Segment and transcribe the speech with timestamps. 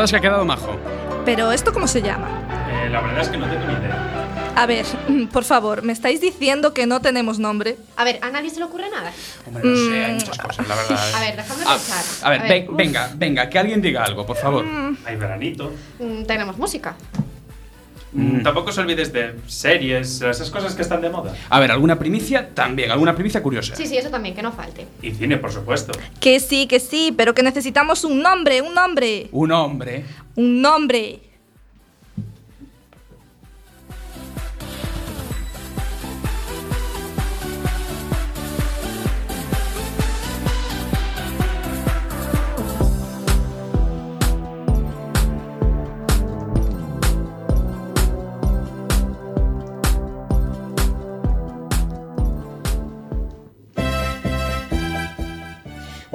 [0.00, 0.76] verdad es que ha quedado majo.
[1.24, 2.28] Pero ¿esto cómo se llama?
[2.70, 4.06] Eh, la verdad es que no tengo ni idea.
[4.56, 4.84] A ver,
[5.32, 7.76] por favor, ¿me estáis diciendo que no tenemos nombre?
[7.96, 9.12] A ver, ¿a nadie se le ocurre nada?
[9.46, 10.04] Hombre, no sé, Mm.
[10.04, 11.14] hay muchas cosas, la verdad.
[11.14, 12.04] A ver, déjame A, pensar.
[12.22, 14.64] a ver, ven- uf, venga, venga, que alguien diga algo, por favor.
[15.06, 15.72] Hay veranito.
[15.98, 16.94] mm, Tenemos música.
[18.12, 21.34] Mm, Tampoco os olvides de series, esas cosas que están de moda.
[21.48, 23.76] A ver, alguna primicia también, alguna primicia curiosa.
[23.76, 24.86] Sí, sí, eso también, que no falte.
[25.02, 25.92] Y cine, por supuesto.
[26.18, 30.04] Que sí, que sí, pero que necesitamos un nombre, un nombre, Un hombre.
[30.34, 31.20] un nombre.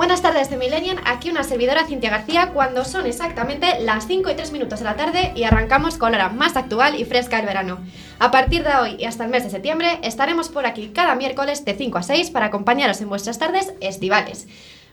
[0.05, 4.35] Buenas tardes de Millennium, aquí una servidora Cintia García cuando son exactamente las 5 y
[4.35, 7.47] 3 minutos de la tarde y arrancamos con la hora más actual y fresca del
[7.47, 7.79] verano.
[8.19, 11.65] A partir de hoy y hasta el mes de septiembre estaremos por aquí cada miércoles
[11.65, 14.45] de 5 a 6 para acompañaros en vuestras tardes estivales.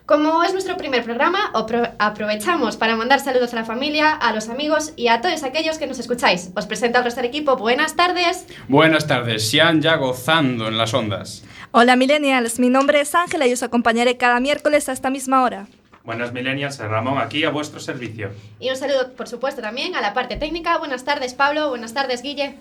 [0.06, 1.52] Como es nuestro primer programa,
[1.98, 5.86] aprovechamos para mandar saludos a la familia, a los amigos y a todos aquellos que
[5.86, 6.50] nos escucháis.
[6.56, 7.56] Os presento al resto del equipo.
[7.56, 8.46] Buenas tardes.
[8.66, 11.44] Buenas tardes, Sian ya gozando en las ondas.
[11.70, 15.68] Hola millennials, mi nombre es Ángela y os acompañaré cada miércoles a esta misma hora.
[16.04, 18.30] Buenas millennials, Ramón aquí a vuestro servicio.
[18.58, 20.78] Y un saludo, por supuesto, también a la parte técnica.
[20.78, 21.68] Buenas tardes, Pablo.
[21.68, 22.56] Buenas tardes, Guille.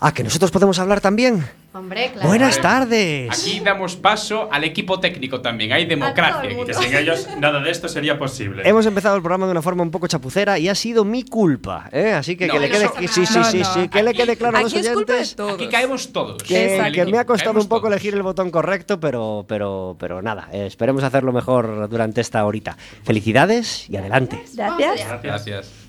[0.00, 1.46] Ah, que nosotros podemos hablar también.
[1.72, 2.28] Hombre, claro.
[2.28, 3.30] Buenas tardes.
[3.32, 6.40] Aquí damos paso al equipo técnico también, hay democracia.
[6.50, 6.56] aquí.
[6.66, 8.62] Que sin ellos nada de esto sería posible.
[8.68, 11.88] Hemos empezado el programa de una forma un poco chapucera y ha sido mi culpa,
[11.90, 12.12] ¿eh?
[12.12, 13.50] Así que No, que le no quede sí, sí, nada.
[13.50, 13.90] sí, No, sí, no.
[13.90, 15.54] que le quede claro a los Aquí es culpa de oyentes todos.
[15.54, 16.42] Aquí caemos todos.
[16.42, 17.92] que, que me ha costado Caemos un poco todos.
[17.94, 22.76] elegir el botón correcto, pero pero pero nada, eh, esperemos hacerlo mejor durante esta horita.
[23.04, 24.42] Felicidades y adelante.
[24.54, 25.00] Gracias.
[25.00, 25.20] allá.
[25.22, 25.83] Gracias.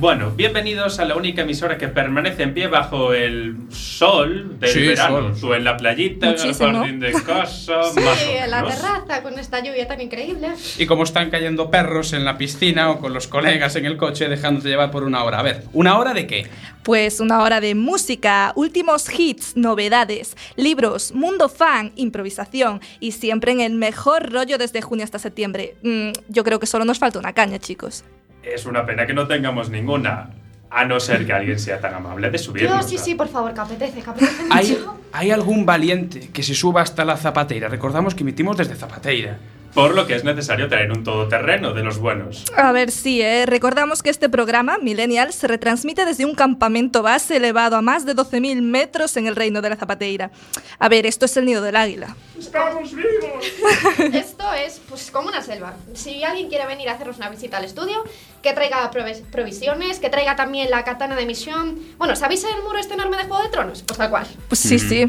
[0.00, 4.86] Bueno, bienvenidos a la única emisora que permanece en pie bajo el sol del Sí,
[4.86, 5.34] verano.
[5.34, 5.40] sol.
[5.40, 9.22] Tú en la playita, en el jardín de casa, Sí, más o en la terraza
[9.24, 10.50] con esta lluvia tan increíble.
[10.78, 14.28] Y como están cayendo perros en la piscina o con los colegas en el coche
[14.28, 15.40] dejándote llevar por una hora.
[15.40, 16.46] A ver, ¿una hora de qué?
[16.84, 23.60] Pues una hora de música, últimos hits, novedades, libros, mundo fan, improvisación y siempre en
[23.60, 25.74] el mejor rollo desde junio hasta septiembre.
[25.82, 28.04] Mm, yo creo que solo nos falta una caña, chicos.
[28.54, 30.30] Es una pena que no tengamos ninguna.
[30.70, 32.86] A no ser que alguien sea tan amable de subirnos.
[32.86, 35.00] sí, sí, por favor, que apetece, que apetece ¿Hay, mucho.
[35.12, 37.68] ¿Hay algún valiente que se suba hasta la zapateira?
[37.68, 39.38] Recordamos que emitimos desde zapateira.
[39.78, 42.44] Por lo que es necesario traer un todoterreno de los buenos.
[42.56, 43.46] A ver, sí, ¿eh?
[43.46, 48.16] recordamos que este programa, Millennial, se retransmite desde un campamento base elevado a más de
[48.16, 50.32] 12.000 metros en el reino de la Zapateira.
[50.80, 52.16] A ver, esto es el nido del águila.
[52.36, 53.44] ¡Estamos vivos!
[54.14, 55.76] Esto es pues como una selva.
[55.94, 58.02] Si alguien quiere venir a hacernos una visita al estudio,
[58.42, 58.90] que traiga
[59.30, 61.78] provisiones, que traiga también la katana de misión.
[61.98, 63.84] Bueno, ¿sabéis el muro este enorme de Juego de Tronos?
[63.86, 64.26] Pues tal cual.
[64.48, 65.08] Pues sí, sí.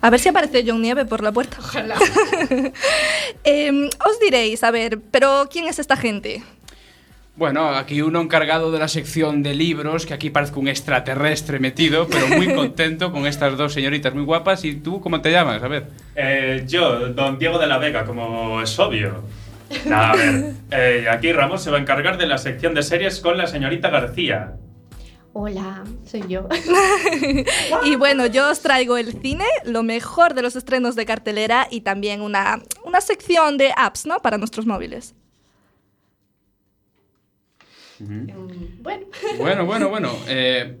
[0.00, 1.56] A ver si aparece John Nieve por la puerta.
[1.58, 1.96] Ojalá.
[3.44, 6.42] Em, os diréis, a ver, pero ¿quién es esta gente?
[7.36, 12.08] Bueno, aquí uno encargado de la sección de libros, que aquí parezco un extraterrestre metido,
[12.08, 14.64] pero muy contento con estas dos señoritas muy guapas.
[14.64, 15.62] ¿Y tú cómo te llamas?
[15.62, 15.88] A ver.
[16.14, 19.22] Eh, yo, don Diego de la Vega, como es obvio.
[19.84, 23.20] Nah, a ver, eh, aquí Ramón se va a encargar de la sección de series
[23.20, 24.54] con la señorita García.
[25.38, 26.48] Hola, soy yo.
[27.84, 31.82] Y bueno, yo os traigo el cine, lo mejor de los estrenos de cartelera y
[31.82, 34.16] también una, una sección de apps, ¿no?
[34.20, 35.14] Para nuestros móviles.
[37.98, 39.06] Mm, bueno.
[39.36, 40.10] Bueno, bueno, bueno.
[40.26, 40.80] eh,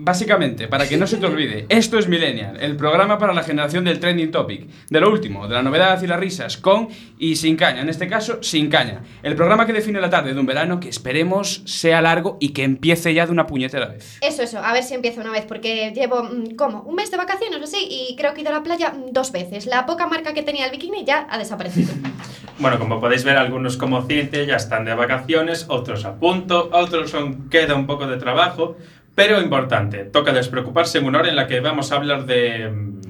[0.00, 3.84] básicamente, para que no se te olvide, esto es Millennial, el programa para la generación
[3.84, 6.88] del trending topic, de lo último, de la novedad y las risas, con
[7.18, 9.02] y sin caña, en este caso, sin caña.
[9.22, 12.64] El programa que define la tarde de un verano que esperemos sea largo y que
[12.64, 14.18] empiece ya de una puñetera vez.
[14.20, 16.82] Eso, eso, a ver si empiezo una vez, porque llevo, mm, ¿cómo?
[16.82, 19.32] Un mes de vacaciones o así, y creo que he ido a la playa dos
[19.32, 19.66] veces.
[19.66, 21.92] La poca marca que tenía el bikini ya ha desaparecido.
[22.60, 27.10] Bueno, como podéis ver, algunos como Cintia ya están de vacaciones, otros a punto, otros
[27.10, 28.76] son queda un poco de trabajo,
[29.14, 32.70] pero importante, toca despreocuparse en una hora en la que vamos a hablar de...
[32.70, 33.00] mm,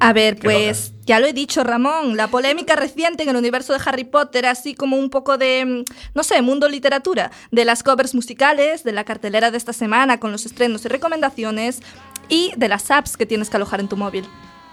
[0.00, 3.72] A ver, ¿qué pues ya lo he dicho, Ramón, la polémica reciente en el universo
[3.72, 5.84] de Harry Potter, así como un poco de, mm,
[6.14, 10.32] no sé, mundo literatura, de las covers musicales, de la cartelera de esta semana con
[10.32, 11.82] los estrenos y recomendaciones
[12.28, 14.26] y de las apps que tienes que alojar en tu móvil.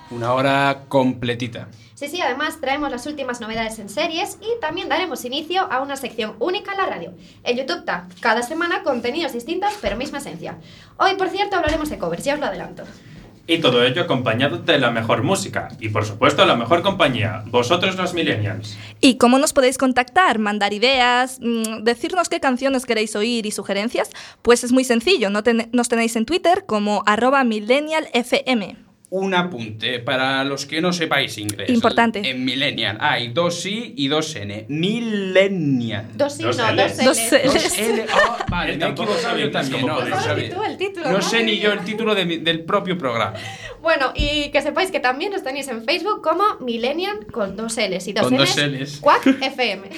[0.10, 1.68] Una hora completita.
[1.96, 5.96] Sí, sí, además traemos las últimas novedades en series y también daremos inicio a una
[5.98, 7.14] sección única en la radio.
[7.44, 10.58] En YouTube está cada semana contenidos distintos, pero misma esencia.
[10.98, 12.84] Hoy, por cierto, hablaremos de covers, ya os lo adelanto.
[13.50, 17.96] Y todo ello acompañado de la mejor música y por supuesto la mejor compañía, vosotros
[17.96, 18.78] los millennials.
[19.00, 20.38] ¿Y cómo nos podéis contactar?
[20.38, 21.40] ¿Mandar ideas?
[21.42, 24.10] mm, ¿Decirnos qué canciones queréis oír y sugerencias?
[24.42, 28.87] Pues es muy sencillo, no ten- nos tenéis en Twitter como arroba millennialfm.
[29.10, 31.70] Un apunte para los que no sepáis inglés.
[31.70, 32.30] Importante.
[32.30, 34.66] En Millennial hay dos I y dos N.
[34.68, 36.08] Millennial.
[36.14, 36.84] Dos sí, Dos no, L.
[36.84, 37.06] dos L.
[37.06, 37.44] Dos L.
[37.46, 38.06] Dos L.
[38.14, 39.82] Ah, vale, me he tampoco equivocado yo también.
[39.82, 40.06] ¿cómo No,
[40.56, 43.34] tú el título, No sé ni yo el título de mi- del propio programa.
[43.82, 48.08] Bueno, y que sepáis que también os tenéis en Facebook como Millennial con dos L's
[48.08, 48.56] y dos Con N's.
[48.56, 48.98] dos Ls.
[49.00, 49.90] Quack FM.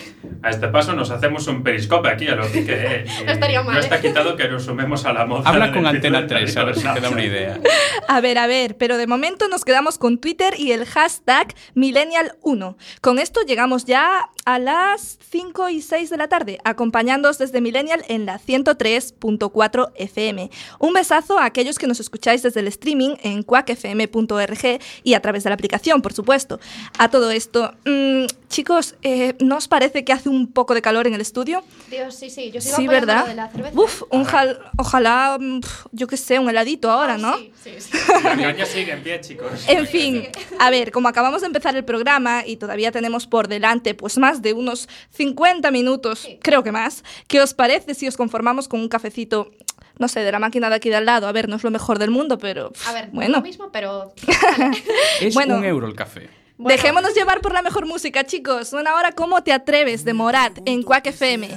[0.44, 3.74] A este paso nos hacemos un periscope aquí a lo que eh, No estaría mal,
[3.74, 4.02] No está ¿eh?
[4.02, 5.50] quitado que nos sumemos a la moda.
[5.50, 7.60] Habla con título Antena del 3, a ver si te da una idea.
[8.08, 12.76] A ver, a ver, pero de momento nos quedamos con Twitter y el hashtag Millennial1.
[13.02, 18.04] Con esto llegamos ya a las 5 y 6 de la tarde, acompañándoos desde Millennial
[18.08, 20.50] en la 103.4 FM.
[20.80, 25.44] Un besazo a aquellos que nos escucháis desde el streaming en quackfm.org y a través
[25.44, 26.60] de la aplicación, por supuesto.
[26.98, 31.08] A todo esto, mm, chicos, eh, ¿no os parece que hace un poco de calor
[31.08, 31.64] en el estudio?
[31.90, 32.52] Dios, sí, sí.
[32.52, 33.22] Yo sigo Sí, ¿verdad?
[33.22, 33.80] lo de la cerveza.
[33.80, 35.60] Uf, un jal- ojalá, mm,
[35.92, 37.38] yo qué sé, un heladito ahora, ¿no?
[37.38, 37.90] Sí, sí, sí.
[38.24, 39.66] La caña sigue en pie, chicos.
[39.68, 40.28] En fin,
[40.60, 44.42] a ver, como acabamos de empezar el programa y todavía tenemos por delante pues más
[44.42, 46.40] de unos 50 minutos, Sí.
[46.42, 49.52] creo que más, ¿qué os parece si os conformamos con un cafecito,
[49.98, 51.28] no sé, de la máquina de aquí de al lado?
[51.28, 53.70] A ver, no es lo mejor del mundo, pero pff, A ver, bueno, lo mismo,
[53.72, 54.14] pero.
[55.22, 55.58] Es Bueno.
[55.58, 56.30] un euro el café.
[56.58, 56.76] Bueno.
[56.76, 58.68] dejémonos llevar por la mejor música, chicos.
[58.70, 60.04] Suena ahora ¿Cómo te atreves?
[60.04, 61.48] de Morat en Quack FM.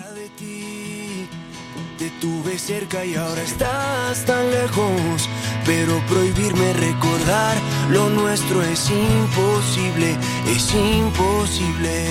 [2.59, 5.29] Cerca y ahora estás tan lejos.
[5.65, 7.57] Pero prohibirme recordar
[7.91, 10.17] lo nuestro es imposible,
[10.49, 12.07] es imposible.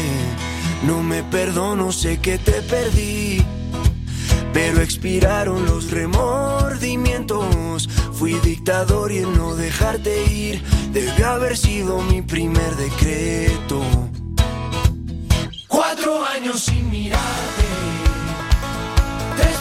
[0.84, 3.44] No me perdono, sé que te perdí.
[4.54, 7.88] Pero expiraron los remordimientos.
[8.14, 10.62] Fui dictador y el no dejarte ir
[10.92, 13.82] debe haber sido mi primer decreto.
[15.68, 17.61] Cuatro años sin mirarte,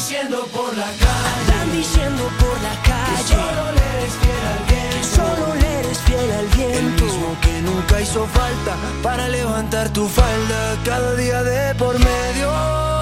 [0.00, 1.28] Diciendo por la calle.
[1.40, 3.16] Andan diciendo por la calle.
[3.16, 5.08] Que solo le eres fiel al viento.
[5.14, 7.04] solo le eres fiel al viento.
[7.04, 12.99] El mismo que nunca hizo falta para levantar tu falda cada día de por medio.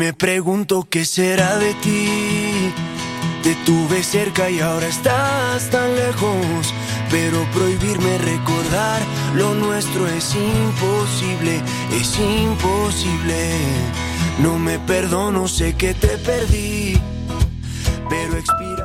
[0.00, 2.72] Me pregunto qué será de ti.
[3.42, 6.72] Te tuve cerca y ahora estás tan lejos.
[7.10, 9.02] Pero prohibirme recordar
[9.34, 11.60] lo nuestro es imposible,
[12.00, 13.50] es imposible.
[14.38, 16.98] No me perdono, sé que te perdí.
[18.08, 18.79] Pero expiraron.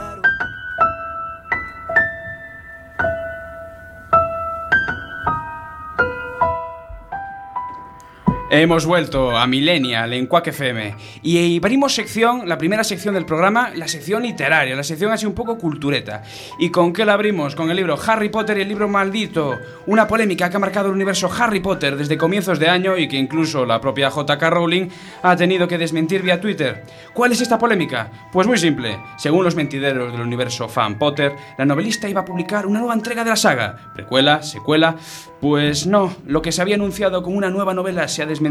[8.58, 13.72] Hemos vuelto a Millennial en Quack FM y abrimos sección, la primera sección del programa,
[13.76, 16.24] la sección literaria, la sección así un poco cultureta.
[16.58, 17.54] ¿Y con qué la abrimos?
[17.54, 20.96] Con el libro Harry Potter y el libro Maldito, una polémica que ha marcado el
[20.96, 24.88] universo Harry Potter desde comienzos de año y que incluso la propia JK Rowling
[25.22, 26.86] ha tenido que desmentir vía Twitter.
[27.14, 28.10] ¿Cuál es esta polémica?
[28.32, 28.98] Pues muy simple.
[29.18, 33.26] Según los mentideros del universo fan Potter, la novelista iba a publicar una nueva entrega
[33.26, 34.96] de la saga, precuela, secuela.
[35.42, 38.45] Pues no, lo que se había anunciado como una nueva novela se ha desmentido.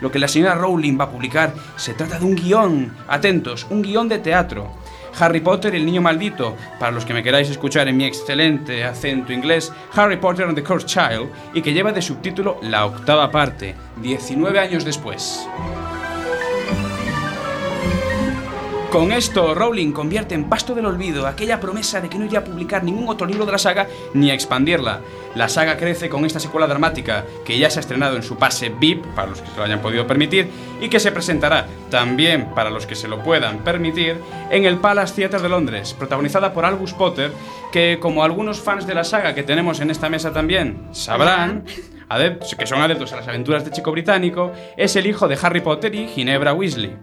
[0.00, 2.94] Lo que la señora Rowling va a publicar se trata de un guion.
[3.08, 4.70] Atentos, un guion de teatro.
[5.18, 8.84] Harry Potter y el niño maldito, para los que me queráis escuchar en mi excelente
[8.84, 13.30] acento inglés, Harry Potter and the Cursed Child, y que lleva de subtítulo La octava
[13.30, 15.46] parte, 19 años después.
[18.94, 22.44] Con esto, Rowling convierte en pasto del olvido aquella promesa de que no iría a
[22.44, 25.00] publicar ningún otro libro de la saga ni a expandirla.
[25.34, 28.68] La saga crece con esta secuela dramática que ya se ha estrenado en su pase
[28.68, 30.48] VIP, para los que se lo hayan podido permitir,
[30.80, 34.20] y que se presentará también para los que se lo puedan permitir
[34.52, 37.32] en el Palace Theatre de Londres, protagonizada por Albus Potter,
[37.72, 41.64] que como algunos fans de la saga que tenemos en esta mesa también sabrán,
[42.58, 45.94] que son adeptos a las aventuras de Chico Británico, es el hijo de Harry Potter
[45.94, 46.96] y Ginebra Weasley.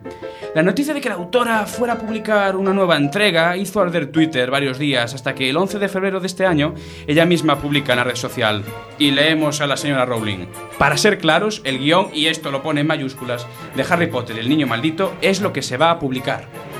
[0.53, 4.51] La noticia de que la autora fuera a publicar una nueva entrega hizo arder Twitter
[4.51, 6.73] varios días hasta que el 11 de febrero de este año
[7.07, 8.63] ella misma publica en la red social
[8.99, 10.47] y leemos a la señora Rowling.
[10.77, 14.49] Para ser claros, el guion, y esto lo pone en mayúsculas, de Harry Potter el
[14.49, 16.70] niño maldito es lo que se va a publicar.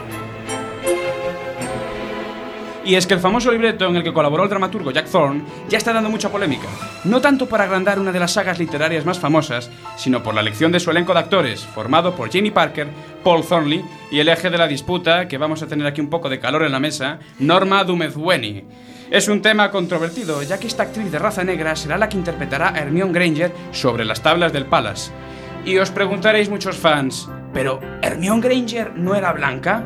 [2.84, 5.78] Y es que el famoso libreto en el que colaboró el dramaturgo Jack Thorne ya
[5.78, 6.68] está dando mucha polémica,
[7.04, 10.72] no tanto por agrandar una de las sagas literarias más famosas, sino por la elección
[10.72, 12.88] de su elenco de actores, formado por Jamie Parker,
[13.24, 16.28] Paul Thornley y el eje de la disputa, que vamos a tener aquí un poco
[16.28, 18.64] de calor en la mesa, Norma Dumezweni.
[19.12, 22.70] Es un tema controvertido, ya que esta actriz de raza negra será la que interpretará
[22.70, 25.12] a Hermione Granger sobre las tablas del Palace.
[25.66, 29.84] Y os preguntaréis muchos fans, ¿pero Hermione Granger no era blanca?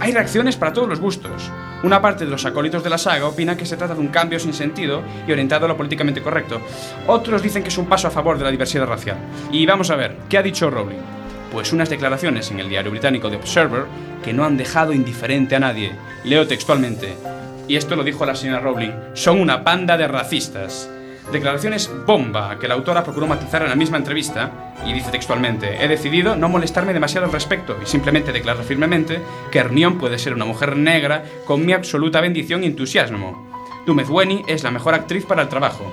[0.00, 1.50] Hay reacciones para todos los gustos.
[1.82, 4.40] Una parte de los acólitos de la saga opina que se trata de un cambio
[4.40, 6.60] sin sentido y orientado a lo políticamente correcto.
[7.06, 9.18] Otros dicen que es un paso a favor de la diversidad racial.
[9.52, 10.96] Y vamos a ver, ¿qué ha dicho Rowling?
[11.52, 13.84] Pues unas declaraciones en el diario británico The Observer
[14.24, 15.92] que no han dejado indiferente a nadie.
[16.24, 17.14] Leo textualmente.
[17.68, 18.92] Y esto lo dijo la señora Rowling.
[19.14, 20.90] Son una panda de racistas.
[21.32, 25.88] Declaraciones bomba que la autora procuró matizar en la misma entrevista y dice textualmente, he
[25.88, 30.44] decidido no molestarme demasiado al respecto y simplemente declarar firmemente que Hermione puede ser una
[30.44, 33.50] mujer negra con mi absoluta bendición y entusiasmo.
[33.86, 35.92] Dumezweni es la mejor actriz para el trabajo.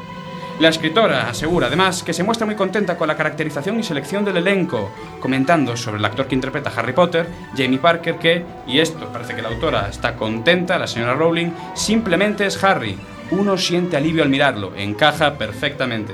[0.59, 4.37] La escritora asegura además que se muestra muy contenta con la caracterización y selección del
[4.37, 9.07] elenco, comentando sobre el actor que interpreta a Harry Potter, Jamie Parker, que, y esto
[9.11, 12.95] parece que la autora está contenta, la señora Rowling, simplemente es Harry.
[13.31, 16.13] Uno siente alivio al mirarlo, encaja perfectamente.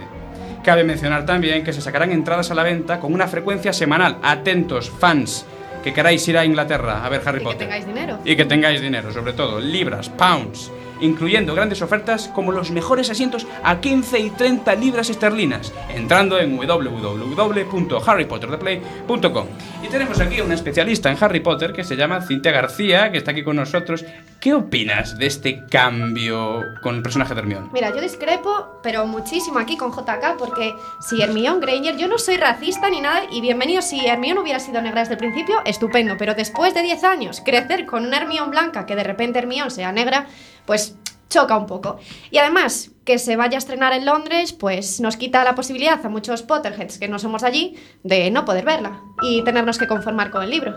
[0.64, 4.18] Cabe mencionar también que se sacarán entradas a la venta con una frecuencia semanal.
[4.22, 5.46] Atentos, fans,
[5.84, 7.60] que queráis ir a Inglaterra a ver Harry Y que Potter.
[7.60, 8.20] tengáis dinero.
[8.26, 13.48] Y que tengáis dinero, sobre todo, libras, pounds, incluyendo grandes ofertas como los mejores asientos
[13.64, 19.48] a 15 y 30 libras esterlinas, entrando en www.harrypottertheplay.com.
[19.84, 23.18] Y tenemos aquí a una especialista en Harry Potter que se llama Cintia García, que
[23.18, 24.06] está aquí con nosotros.
[24.40, 27.70] ¿Qué opinas de este cambio con el personaje de Hermione?
[27.74, 32.38] Mira, yo discrepo, pero muchísimo aquí con JK, porque si Hermione Granger, yo no soy
[32.38, 36.36] racista ni nada, y bienvenido, si Hermione hubiera sido negra desde el principio, estupendo, pero
[36.36, 40.28] después de 10 años, crecer con una Hermione blanca, que de repente Hermione sea negra,
[40.70, 40.96] pues
[41.30, 41.98] choca un poco.
[42.30, 46.10] Y además, que se vaya a estrenar en Londres, pues nos quita la posibilidad a
[46.10, 50.44] muchos Potterheads que no somos allí de no poder verla y tenernos que conformar con
[50.44, 50.76] el libro.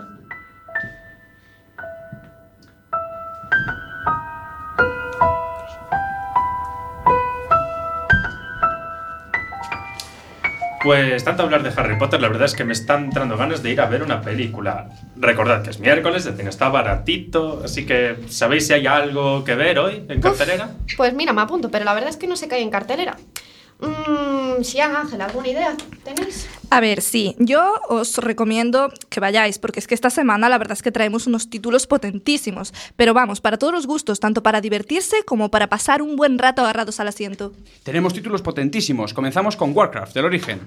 [10.83, 13.71] Pues tanto hablar de Harry Potter, la verdad es que me están entrando ganas de
[13.71, 14.89] ir a ver una película.
[15.15, 19.55] Recordad que es miércoles, el cine está baratito, así que ¿sabéis si hay algo que
[19.55, 20.71] ver hoy en cartelera?
[20.97, 23.15] Pues mira, me apunto, pero la verdad es que no se cae en cartelera.
[23.79, 25.73] Mmm, Sian Ángel, ¿alguna idea
[26.03, 26.49] tenéis?
[26.73, 30.73] A ver, sí, yo os recomiendo que vayáis, porque es que esta semana la verdad
[30.73, 35.17] es que traemos unos títulos potentísimos, pero vamos, para todos los gustos, tanto para divertirse
[35.23, 37.53] como para pasar un buen rato agarrados al asiento.
[37.83, 39.13] Tenemos títulos potentísimos.
[39.13, 40.61] Comenzamos con Warcraft, del origen.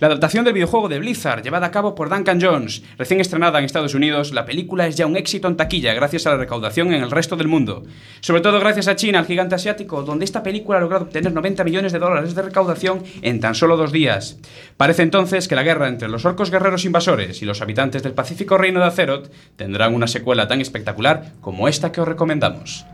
[0.00, 2.82] La adaptación del videojuego de Blizzard, llevada a cabo por Duncan Jones.
[2.98, 6.30] Recién estrenada en Estados Unidos, la película es ya un éxito en taquilla gracias a
[6.30, 7.84] la recaudación en el resto del mundo.
[8.20, 11.62] Sobre todo gracias a China, el gigante asiático, donde esta película ha logrado obtener 90
[11.62, 14.38] millones de dólares de recaudación en tan solo dos días.
[14.76, 18.58] Parece entonces que la guerra entre los orcos guerreros invasores y los habitantes del pacífico
[18.58, 22.86] reino de Azeroth tendrán una secuela tan espectacular como esta que os recomendamos.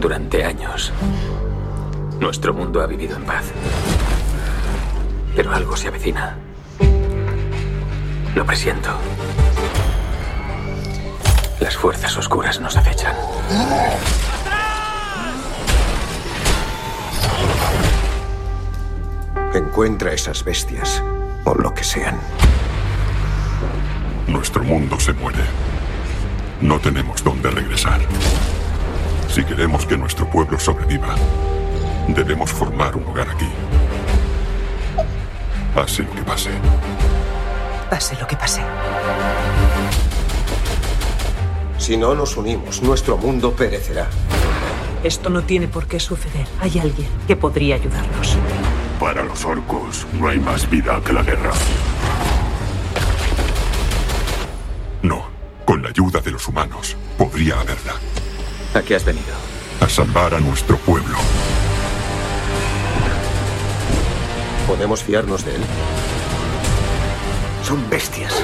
[0.00, 0.92] Durante años,
[2.20, 3.52] nuestro mundo ha vivido en paz.
[5.34, 6.36] Pero algo se avecina.
[8.34, 8.90] Lo presiento.
[11.60, 13.14] Las fuerzas oscuras nos acechan.
[19.76, 21.02] Encuentra esas bestias,
[21.44, 22.18] o lo que sean.
[24.26, 25.44] Nuestro mundo se muere.
[26.62, 28.00] No tenemos dónde regresar.
[29.28, 31.14] Si queremos que nuestro pueblo sobreviva,
[32.08, 33.50] debemos formar un hogar aquí.
[35.74, 36.50] Pase lo que pase.
[37.90, 38.62] Pase lo que pase.
[41.76, 44.08] Si no nos unimos, nuestro mundo perecerá.
[45.04, 46.46] Esto no tiene por qué suceder.
[46.60, 48.36] Hay alguien que podría ayudarnos.
[48.98, 51.52] Para los orcos no hay más vida que la guerra.
[55.02, 55.26] No,
[55.64, 57.94] con la ayuda de los humanos podría haberla.
[58.74, 59.34] ¿A qué has venido?
[59.80, 61.16] A salvar a nuestro pueblo.
[64.66, 65.62] ¿Podemos fiarnos de él?
[67.62, 68.42] Son bestias.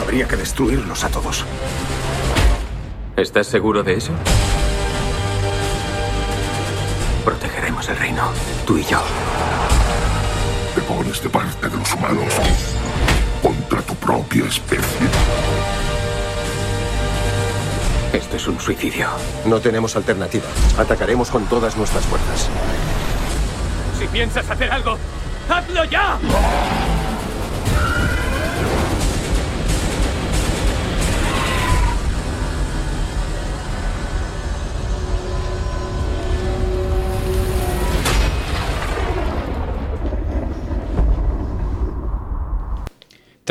[0.00, 1.44] Habría que destruirlos a todos.
[3.16, 4.12] ¿Estás seguro de eso?
[7.88, 8.30] El reino,
[8.64, 9.00] tú y yo.
[10.74, 12.32] Te pones de parte de los humanos
[13.42, 15.08] contra tu propia especie.
[18.12, 19.08] Esto es un suicidio.
[19.46, 20.44] No tenemos alternativa.
[20.78, 22.48] Atacaremos con todas nuestras fuerzas.
[23.98, 24.96] Si piensas hacer algo,
[25.48, 26.18] ¡hazlo ya!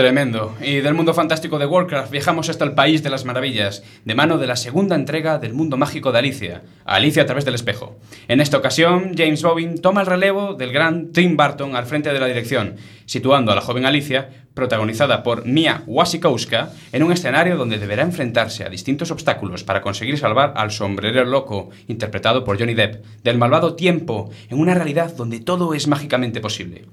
[0.01, 0.57] Tremendo.
[0.59, 4.39] Y del mundo fantástico de Warcraft viajamos hasta el País de las Maravillas, de mano
[4.39, 7.99] de la segunda entrega del mundo mágico de Alicia, Alicia a través del espejo.
[8.27, 12.19] En esta ocasión, James Bobbin toma el relevo del gran Tim Burton al frente de
[12.19, 17.77] la dirección, situando a la joven Alicia, protagonizada por Mia Wasikowska, en un escenario donde
[17.77, 23.03] deberá enfrentarse a distintos obstáculos para conseguir salvar al sombrerero loco, interpretado por Johnny Depp,
[23.23, 26.85] del malvado tiempo, en una realidad donde todo es mágicamente posible.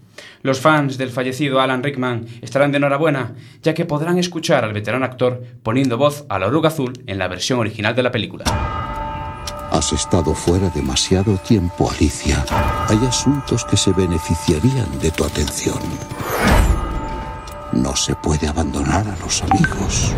[0.42, 5.04] Los fans del fallecido Alan Rickman estarán de enhorabuena, ya que podrán escuchar al veterano
[5.04, 8.44] actor poniendo voz a la oruga azul en la versión original de la película.
[9.70, 12.44] Has estado fuera demasiado tiempo, Alicia.
[12.88, 15.78] Hay asuntos que se beneficiarían de tu atención.
[17.72, 20.14] No se puede abandonar a los amigos.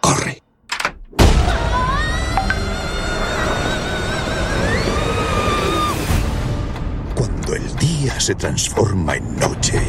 [0.00, 0.42] Corre.
[7.14, 9.80] Cuando el día se transforma en noche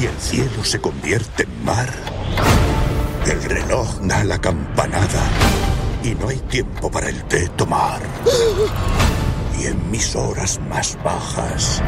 [0.00, 1.92] y el cielo se convierte en mar,
[3.26, 5.28] el reloj da la campanada
[6.02, 8.00] y no hay tiempo para el té tomar.
[9.58, 11.82] Y en mis horas más bajas,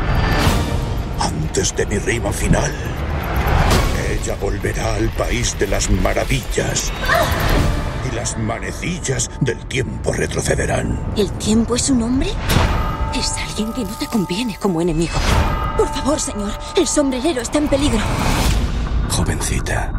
[1.20, 2.72] antes de mi rima final,
[4.11, 6.92] ella volverá al país de las maravillas.
[8.11, 10.98] Y las manecillas del tiempo retrocederán.
[11.16, 12.31] ¿El tiempo es un hombre?
[13.14, 15.18] Es alguien que no te conviene como enemigo.
[15.76, 18.00] Por favor, señor, el sombrerero está en peligro.
[19.11, 19.92] Jovencita,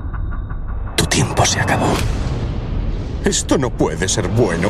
[0.96, 1.92] tu tiempo se acabó.
[3.24, 4.70] Esto no puede ser bueno.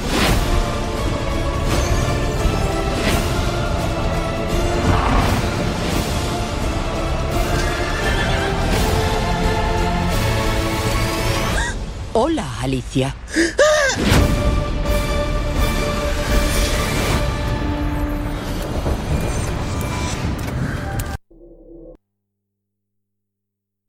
[12.21, 13.15] Hola, Alicia.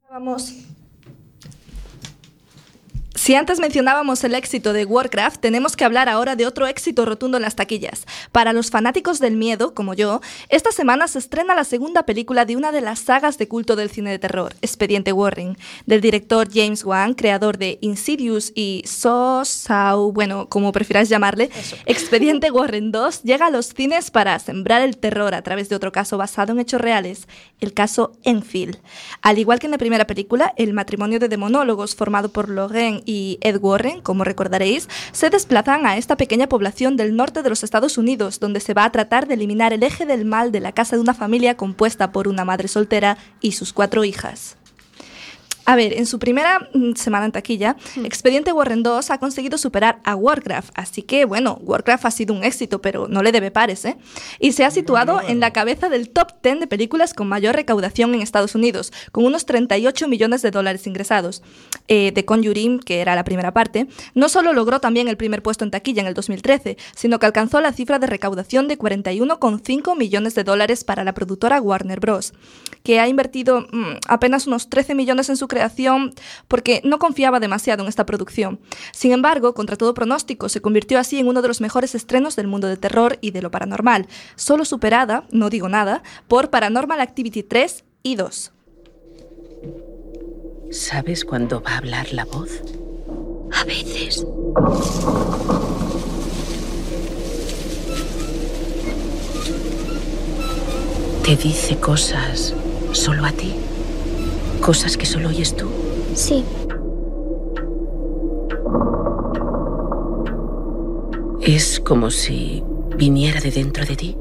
[0.08, 0.69] Vamos.
[3.20, 7.36] Si antes mencionábamos el éxito de Warcraft, tenemos que hablar ahora de otro éxito rotundo
[7.36, 8.06] en las taquillas.
[8.32, 12.56] Para los fanáticos del miedo, como yo, esta semana se estrena la segunda película de
[12.56, 16.82] una de las sagas de culto del cine de terror, Expediente Warren, del director James
[16.82, 21.50] Wan, creador de Insidious y So, Saw, bueno, como prefiráis llamarle.
[21.84, 25.92] Expediente Warren 2 llega a los cines para sembrar el terror a través de otro
[25.92, 27.28] caso basado en hechos reales,
[27.60, 28.78] el caso Enfield.
[29.20, 33.19] Al igual que en la primera película, el matrimonio de demonólogos formado por Logan y
[33.40, 37.98] Ed Warren, como recordaréis, se desplazan a esta pequeña población del norte de los Estados
[37.98, 40.96] Unidos, donde se va a tratar de eliminar el eje del mal de la casa
[40.96, 44.56] de una familia compuesta por una madre soltera y sus cuatro hijas.
[45.70, 50.00] A ver, en su primera mm, semana en taquilla, Expediente Warren 2 ha conseguido superar
[50.02, 53.84] a Warcraft, así que bueno, Warcraft ha sido un éxito, pero no le debe pares,
[53.84, 53.96] ¿eh?
[54.40, 58.12] Y se ha situado en la cabeza del top 10 de películas con mayor recaudación
[58.14, 61.40] en Estados Unidos, con unos 38 millones de dólares ingresados.
[61.86, 65.62] Eh, The Conjuring, que era la primera parte, no solo logró también el primer puesto
[65.62, 70.34] en taquilla en el 2013, sino que alcanzó la cifra de recaudación de 41,5 millones
[70.34, 72.32] de dólares para la productora Warner Bros.,
[72.82, 75.59] que ha invertido mm, apenas unos 13 millones en su creación
[76.48, 78.60] porque no confiaba demasiado en esta producción.
[78.92, 82.46] Sin embargo, contra todo pronóstico, se convirtió así en uno de los mejores estrenos del
[82.46, 87.42] mundo del terror y de lo paranormal, solo superada, no digo nada, por Paranormal Activity
[87.42, 88.52] 3 y 2.
[90.70, 92.62] ¿Sabes cuándo va a hablar la voz?
[93.52, 94.24] A veces.
[101.24, 102.54] ¿Te dice cosas
[102.92, 103.54] solo a ti?
[104.60, 105.66] ¿Cosas que solo oyes tú?
[106.14, 106.44] Sí.
[111.40, 112.62] Es como si
[112.96, 114.16] viniera de dentro de ti.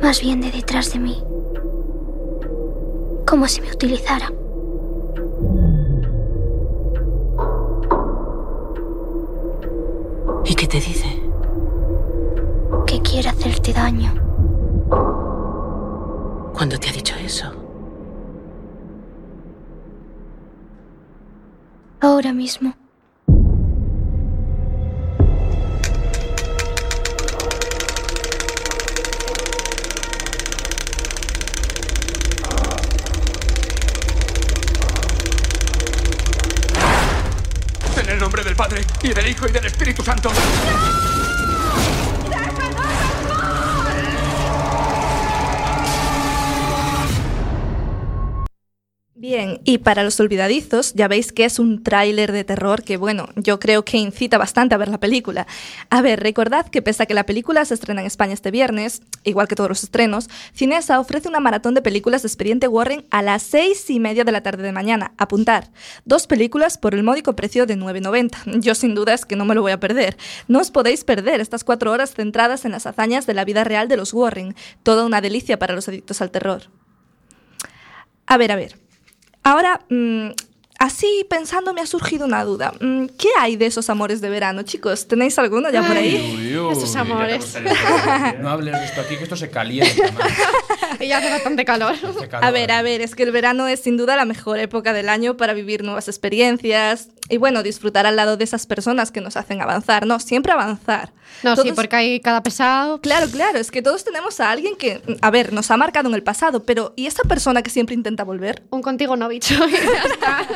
[0.00, 1.22] Más bien de detrás de mí.
[3.26, 4.32] Como si me utilizara.
[10.44, 11.20] ¿Y qué te dice?
[12.86, 14.14] Que quiere hacerte daño.
[16.54, 17.59] ¿Cuándo te ha dicho eso?
[22.20, 22.79] Ahora mismo.
[49.70, 53.60] Y para los olvidadizos, ya veis que es un tráiler de terror que, bueno, yo
[53.60, 55.46] creo que incita bastante a ver la película.
[55.90, 59.02] A ver, recordad que pese a que la película se estrena en España este viernes,
[59.22, 63.22] igual que todos los estrenos, Cinesa ofrece una maratón de películas de Expediente Warren a
[63.22, 65.12] las seis y media de la tarde de mañana.
[65.18, 65.70] Apuntar,
[66.04, 68.60] dos películas por el módico precio de 9,90.
[68.60, 70.16] Yo sin duda es que no me lo voy a perder.
[70.48, 73.86] No os podéis perder estas cuatro horas centradas en las hazañas de la vida real
[73.86, 74.56] de los Warren.
[74.82, 76.62] Toda una delicia para los adictos al terror.
[78.26, 78.89] A ver, a ver.
[79.42, 80.28] Ahora, mm,
[80.78, 82.72] así pensando me ha surgido una duda.
[82.80, 85.06] Mm, ¿Qué hay de esos amores de verano, chicos?
[85.08, 86.36] ¿Tenéis alguno ya por ahí?
[86.38, 87.56] Uy, uy, Esos amores.
[88.40, 90.12] No hables de esto aquí, que esto se calienta.
[90.98, 91.92] y ya hace bastante calor.
[91.94, 92.44] Hace calor.
[92.44, 95.08] A ver, a ver, es que el verano es sin duda la mejor época del
[95.08, 99.36] año para vivir nuevas experiencias y bueno, disfrutar al lado de esas personas que nos
[99.36, 100.18] hacen avanzar, ¿no?
[100.18, 101.12] Siempre avanzar.
[101.44, 103.00] No, sí, Todos- porque hay cada pesado.
[103.00, 106.14] Claro, claro, es que todos tenemos a alguien que, a ver, nos ha marcado en
[106.14, 108.64] el pasado, pero ¿y esa persona que siempre intenta volver?
[108.70, 109.54] Un contigo no, bicho.
[109.68, 110.46] y ya está.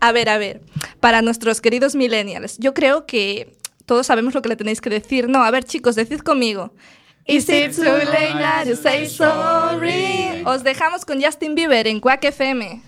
[0.00, 0.60] A ver, a ver,
[1.00, 5.28] para nuestros queridos millennials, yo creo que todos sabemos lo que le tenéis que decir.
[5.28, 6.72] No, a ver, chicos, decid conmigo.
[7.26, 10.42] Is it too late now to say sorry?
[10.44, 12.82] Os dejamos con Justin Bieber en Quack FM.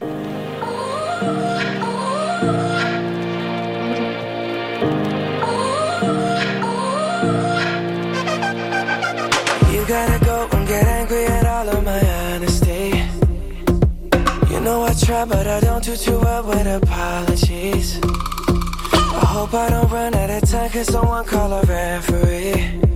[9.72, 12.01] You gotta go and get angry at all of my
[12.35, 12.92] honesty.
[14.53, 17.99] You know I try, but I don't do too well with apologies.
[18.03, 22.96] I hope I don't run out of time, cause someone call a referee.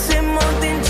[0.00, 0.89] Ese monte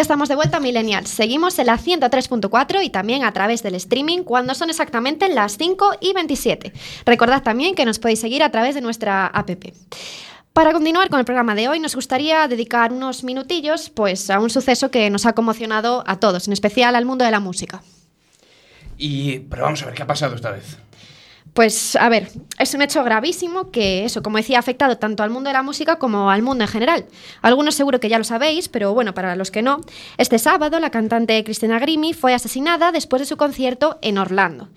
[0.00, 1.10] Ya estamos de vuelta, Millennials.
[1.10, 5.98] Seguimos en la 103.4 y también a través del streaming cuando son exactamente las 5
[6.00, 6.72] y 27.
[7.04, 9.50] Recordad también que nos podéis seguir a través de nuestra app.
[10.54, 14.48] Para continuar con el programa de hoy, nos gustaría dedicar unos minutillos pues, a un
[14.48, 17.82] suceso que nos ha conmocionado a todos, en especial al mundo de la música.
[18.96, 20.78] Y, pero vamos a ver qué ha pasado esta vez.
[21.54, 25.30] Pues a ver, es un hecho gravísimo que eso, como decía, ha afectado tanto al
[25.30, 27.06] mundo de la música como al mundo en general.
[27.42, 29.80] Algunos seguro que ya lo sabéis, pero bueno, para los que no,
[30.16, 34.68] este sábado la cantante Cristina Grimi fue asesinada después de su concierto en Orlando.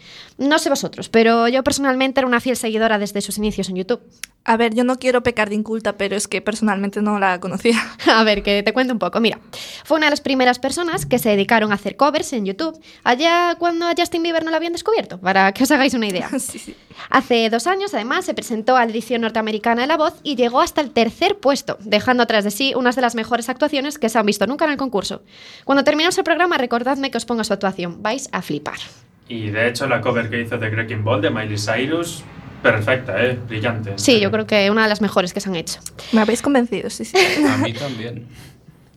[0.44, 4.02] No sé vosotros, pero yo personalmente era una fiel seguidora desde sus inicios en YouTube.
[4.44, 7.78] A ver, yo no quiero pecar de inculta, pero es que personalmente no la conocía.
[8.08, 9.22] A ver, que te cuento un poco.
[9.22, 9.40] Mira,
[9.86, 13.56] fue una de las primeras personas que se dedicaron a hacer covers en YouTube, allá
[13.58, 16.28] cuando a Justin Bieber no la habían descubierto, para que os hagáis una idea.
[16.40, 16.76] sí, sí.
[17.10, 20.60] Hace dos años, además, se presentó a la edición norteamericana de La Voz y llegó
[20.60, 24.20] hasta el tercer puesto, dejando atrás de sí unas de las mejores actuaciones que se
[24.20, 25.24] han visto nunca en el concurso.
[25.64, 28.04] Cuando terminemos el programa, recordadme que os ponga su actuación.
[28.04, 28.80] Vais a flipar.
[29.28, 32.24] Y de hecho, la cover que hizo de Wrecking Ball de Miley Cyrus,
[32.62, 33.40] perfecta, ¿eh?
[33.48, 33.94] Brillante.
[33.98, 35.80] Sí, yo creo que una de las mejores que se han hecho.
[36.12, 37.18] Me habéis convencido, sí, sí.
[37.50, 38.28] A mí también.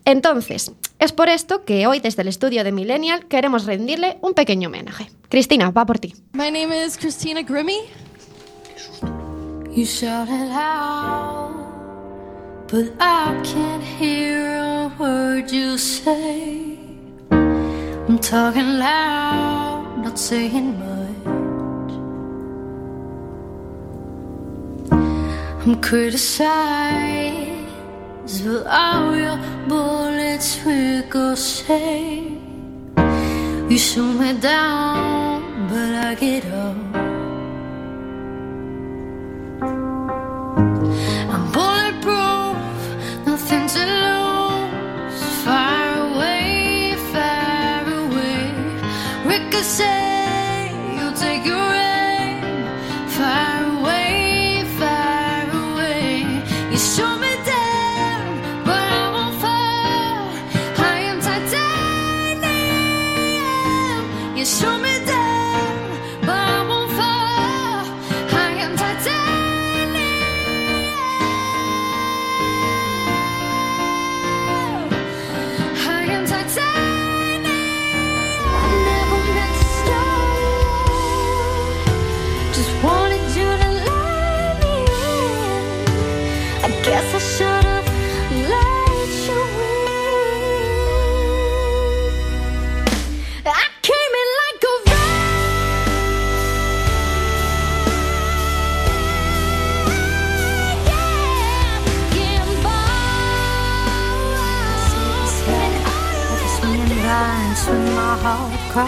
[0.05, 4.69] Entonces, es por esto que hoy desde el estudio de Millennial queremos rendirle un pequeño
[4.69, 5.11] homenaje.
[5.29, 6.15] Cristina, va por ti.
[6.33, 7.81] My name is Christina Grimmy.
[9.75, 11.53] You shout it out,
[12.71, 16.79] but I can't hear a word you say.
[18.09, 19.86] I'm talking loud,
[20.17, 21.93] not saying much.
[25.63, 27.53] I'm criticized,
[28.47, 32.33] but all your bullets ricochet.
[33.69, 37.06] You shoot me down, but I get up.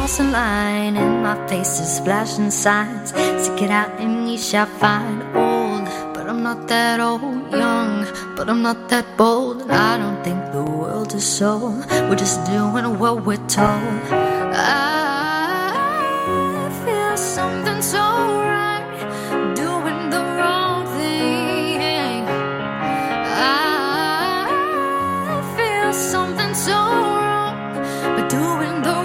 [0.09, 3.11] Crossing line and my face is flashing signs.
[3.11, 7.21] Stick it out and you shall find old, but I'm not that old.
[7.53, 9.61] Young, but I'm not that bold.
[9.63, 11.85] And I don't think the world is sold.
[12.09, 14.03] We're just doing what we're told.
[14.55, 18.89] I feel something so right,
[19.55, 22.25] doing the wrong thing.
[23.37, 24.49] I
[25.57, 27.75] feel something so wrong,
[28.17, 28.98] but doing the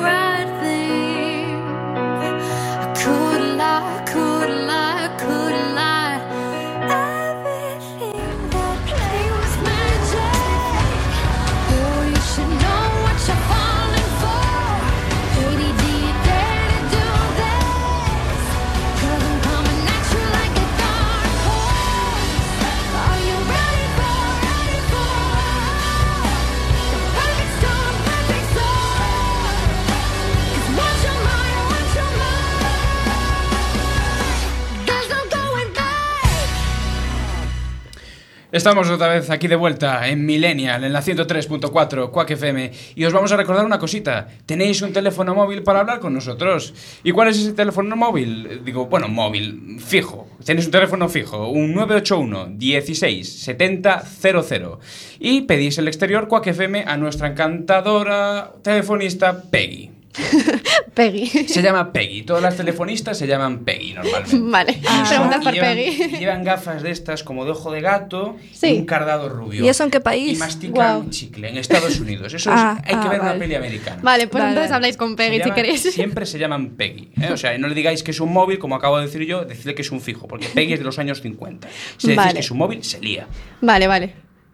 [38.54, 43.12] Estamos otra vez aquí de vuelta en Millennial, en la 103.4 Quack FM, y os
[43.12, 44.28] vamos a recordar una cosita.
[44.46, 46.72] Tenéis un teléfono móvil para hablar con nosotros.
[47.04, 48.46] ¿Y cuál es ese teléfono móvil?
[48.48, 50.28] Eh, Digo, bueno, móvil, fijo.
[50.46, 54.80] Tenéis un teléfono fijo, un 981 16 70 00.
[55.18, 60.03] Y pedís el exterior Quack FM a nuestra encantadora telefonista Peggy.
[60.93, 61.28] Peggy.
[61.47, 62.23] Se llama Peggy.
[62.23, 64.38] Todas las telefonistas se llaman Peggy normalmente.
[64.41, 65.06] Vale, Ah.
[65.10, 66.17] preguntas por llevan, Peggy.
[66.19, 68.67] llevan gafas de estas como de ojo de gato Sí.
[68.67, 69.63] y un cardado rubio.
[69.65, 70.34] ¿Y eso en qué país?
[70.38, 71.10] Y mastican Guau.
[71.10, 72.34] chicle en Estados Unidos.
[72.34, 73.99] Eso Ah, es, hay que ah, ver una peli americana.
[74.04, 75.82] Vale, pues Vale, entonces habláis con Peggy si queréis.
[75.93, 77.10] Siempre se llaman Peggy.
[77.21, 77.32] ¿eh?
[77.32, 79.73] O sea, no le digáis que es un móvil, como acabo de decir yo, decidle
[79.76, 81.67] que es un fijo, porque Peggy es de los años 50.
[81.97, 82.34] Si decís Vale.
[82.34, 83.28] que es un móvil, se lía.
[83.62, 84.13] Vale, vale.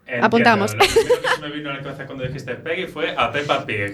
[0.10, 0.26] Entiendo.
[0.28, 0.74] Apuntamos.
[0.74, 3.66] Lo primero que se me vino a la cabeza cuando dijiste Peggy fue a Peppa
[3.66, 3.92] Pig.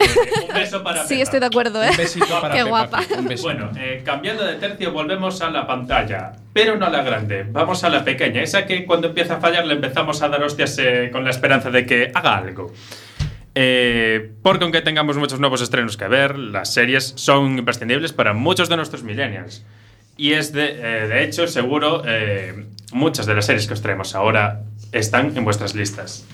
[0.48, 1.24] Un beso para Sí, Peppa.
[1.24, 1.90] estoy de acuerdo, ¿eh?
[1.92, 3.00] Un besito para Qué Peppa guapa.
[3.00, 3.36] Pig, un.
[3.42, 6.32] Bueno, eh, cambiando de tercio, volvemos a la pantalla.
[6.54, 8.42] Pero no a la grande, vamos a la pequeña.
[8.42, 11.70] Esa que cuando empieza a fallar le empezamos a dar hostias eh, con la esperanza
[11.70, 12.72] de que haga algo.
[13.58, 18.70] Eh, porque aunque tengamos muchos nuevos estrenos que ver, las series son imprescindibles para muchos
[18.70, 19.66] de nuestros millennials.
[20.18, 24.16] Y es de, eh, de hecho, seguro, eh, muchas de las series que os traemos
[24.16, 26.26] ahora están en vuestras listas.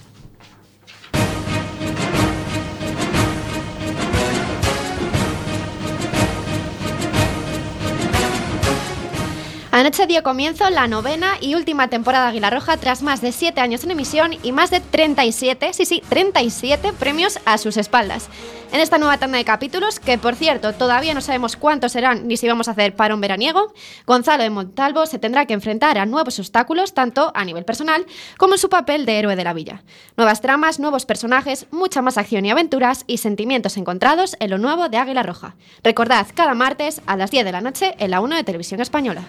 [9.74, 13.62] Anoche dio comienzo la novena y última temporada de Águila Roja tras más de 7
[13.62, 18.28] años en emisión y más de 37, sí, sí, 37 premios a sus espaldas.
[18.72, 22.38] En esta nueva tanda de capítulos, que por cierto todavía no sabemos cuántos serán ni
[22.38, 23.74] si vamos a hacer parón veraniego,
[24.08, 28.06] Gonzalo de Montalvo se tendrá que enfrentar a nuevos obstáculos tanto a nivel personal
[28.38, 29.84] como en su papel de héroe de la villa.
[30.16, 34.88] Nuevas tramas, nuevos personajes, mucha más acción y aventuras y sentimientos encontrados en lo nuevo
[34.88, 35.56] de Águila Roja.
[35.84, 39.26] Recordad, cada martes a las 10 de la noche en la 1 de Televisión Española.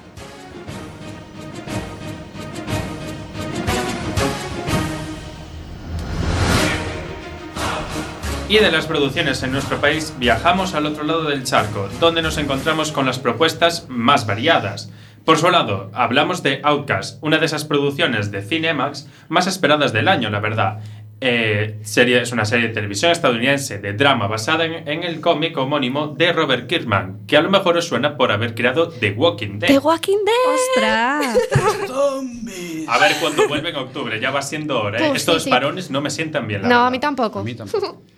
[8.52, 12.36] Y de las producciones en nuestro país viajamos al otro lado del charco, donde nos
[12.36, 14.92] encontramos con las propuestas más variadas.
[15.24, 20.06] Por su lado, hablamos de Outcast, una de esas producciones de Cinemax más esperadas del
[20.06, 20.80] año, la verdad.
[21.22, 25.56] Eh, serie, es una serie de televisión estadounidense de drama basada en, en el cómic
[25.56, 29.60] homónimo de Robert Kirkman, que a lo mejor os suena por haber creado The Walking
[29.60, 29.68] Dead.
[29.68, 30.54] The Walking Dead.
[30.74, 31.38] ¡Ostras!
[32.88, 34.98] A ver cuándo vuelve en octubre, ya va siendo hora.
[34.98, 35.08] ¿eh?
[35.08, 35.50] Pues sí, Estos sí.
[35.50, 36.60] parones no me sientan bien.
[36.62, 36.86] la No, verdad.
[36.88, 37.38] a mí tampoco.
[37.38, 38.02] A mí tampoco.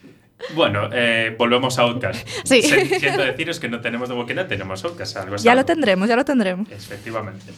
[0.54, 2.26] Bueno, eh, volvemos a Outcast.
[2.44, 2.62] Sí.
[2.62, 5.16] Se- Siento deciros que no tenemos The Walking Dead, tenemos Outcast.
[5.16, 6.70] Algo Ya lo tendremos, ya lo tendremos.
[6.70, 7.52] Efectivamente.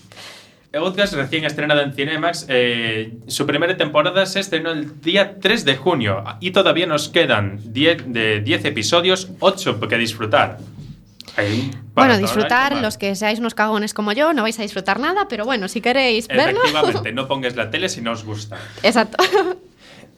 [0.75, 5.77] Outcast, recién estrenada en Cinemax, eh, su primera temporada se estrenó el día 3 de
[5.77, 10.59] junio y todavía nos quedan 10 de 10 episodios, 8 que disfrutar.
[11.39, 15.29] Un Bueno, disfrutar, los que seáis unos cagones como yo, no vais a disfrutar nada,
[15.29, 16.61] pero bueno, si queréis verlo.
[16.65, 18.59] Efectivamente, no pongáis la tele si no os gusta.
[18.83, 19.17] Exacto.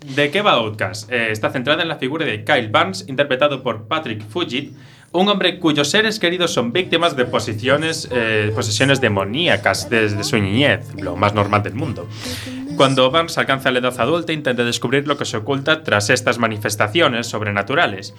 [0.05, 1.11] ¿De qué va Outcast?
[1.11, 4.75] Eh, está centrada en la figura de Kyle Barnes, interpretado por Patrick Fugit,
[5.13, 10.95] un hombre cuyos seres queridos son víctimas de posiciones, eh, posesiones demoníacas desde su niñez,
[10.97, 12.07] lo más normal del mundo.
[12.77, 17.27] Cuando Barnes alcanza la edad adulta, intenta descubrir lo que se oculta tras estas manifestaciones
[17.27, 18.15] sobrenaturales.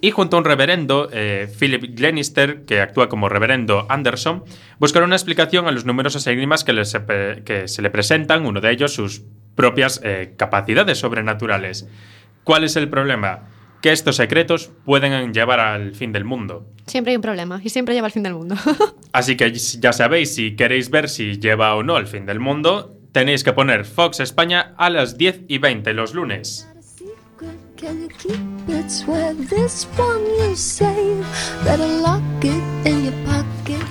[0.00, 4.44] Y junto a un reverendo, eh, Philip Glenister, que actúa como reverendo Anderson,
[4.78, 6.96] buscará una explicación a los numerosos enigmas que, les-
[7.44, 9.22] que se le presentan, uno de ellos sus
[9.56, 11.88] propias eh, capacidades sobrenaturales.
[12.44, 13.48] ¿Cuál es el problema?
[13.82, 16.66] Que estos secretos pueden llevar al fin del mundo.
[16.86, 18.54] Siempre hay un problema y siempre lleva al fin del mundo.
[19.12, 22.96] Así que ya sabéis, si queréis ver si lleva o no al fin del mundo,
[23.12, 26.68] tenéis que poner Fox España a las 10 y 20 los lunes.
[27.78, 28.90] Can you keep it?
[28.90, 31.22] Swear this one you save.
[31.62, 32.97] Better lock it in.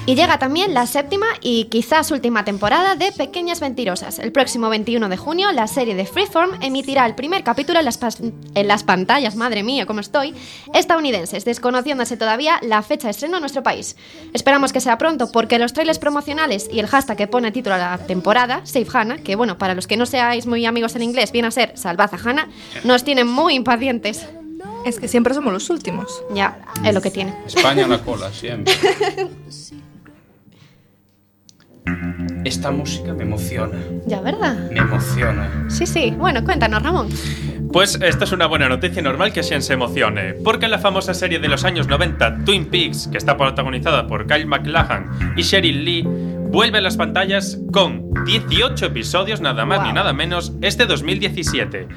[0.07, 4.19] Y llega también la séptima y quizás última temporada de Pequeñas Mentirosas.
[4.19, 7.99] El próximo 21 de junio, la serie de Freeform emitirá el primer capítulo en las,
[8.21, 10.33] en pantallas, madre mía, cómo estoy,
[10.73, 13.97] estadounidenses, desconociéndose todavía la fecha de estreno en nuestro país.
[14.33, 17.77] Esperamos que sea pronto porque los trailers promocionales y el hashtag que pone título a
[17.77, 21.33] la temporada, Save Hannah, que bueno, para los que no seáis muy amigos en inglés,
[21.33, 22.47] viene a ser Salvad a Hannah,
[22.85, 24.25] nos tienen muy impacientes.
[24.85, 26.23] Es que siempre somos los últimos.
[26.33, 27.33] Ya, es lo que tiene.
[27.45, 28.73] España a la cola, siempre.
[32.43, 33.77] Esta música me emociona.
[34.05, 34.69] Ya, ¿verdad?
[34.71, 35.65] Me emociona.
[35.69, 36.13] Sí, sí.
[36.17, 37.09] Bueno, cuéntanos, Ramón.
[37.71, 41.39] Pues esta es una buena noticia normal que Shen se emocione, porque la famosa serie
[41.39, 46.03] de los años 90, Twin Peaks, que está protagonizada por Kyle MacLachlan y Sheryl Lee,
[46.03, 51.87] vuelve a las pantallas con 18 episodios, nada más ni nada menos, este 2017.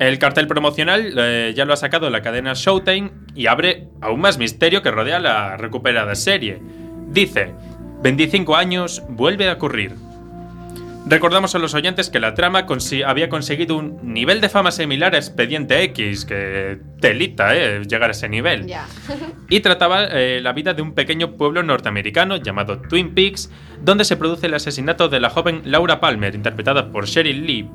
[0.00, 4.38] El cartel promocional eh, ya lo ha sacado la cadena Showtime y abre aún más
[4.38, 6.60] misterio que rodea la recuperada serie.
[7.08, 7.54] Dice,
[8.02, 9.94] 25 años vuelve a ocurrir.
[11.04, 15.14] Recordamos a los oyentes que la trama consi- había conseguido un nivel de fama similar
[15.14, 17.82] a Expediente X, que telita, ¿eh?
[17.88, 18.66] Llegar a ese nivel.
[19.48, 23.50] Y trataba eh, la vida de un pequeño pueblo norteamericano llamado Twin Peaks,
[23.82, 27.68] donde se produce el asesinato de la joven Laura Palmer, interpretada por Sheryl Lee.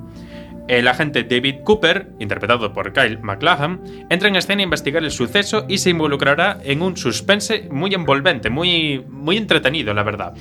[0.67, 5.65] El agente David Cooper, interpretado por Kyle MacLachlan, entra en escena a investigar el suceso
[5.67, 10.33] y se involucrará en un suspense muy envolvente, muy, muy entretenido, la verdad.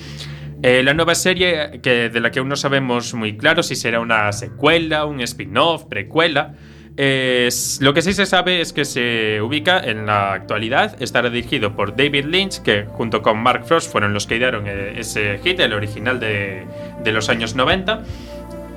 [0.63, 4.01] Eh, la nueva serie, que, de la que aún no sabemos muy claro si será
[4.01, 6.55] una secuela, un spin-off, precuela,
[6.97, 11.95] lo que sí se sabe es que se ubica en la actualidad, estará dirigido por
[11.95, 15.75] David Lynch, que junto con Mark Frost fueron los que idearon eh, ese hit, el
[15.75, 16.65] original de,
[17.05, 18.03] de los años 90.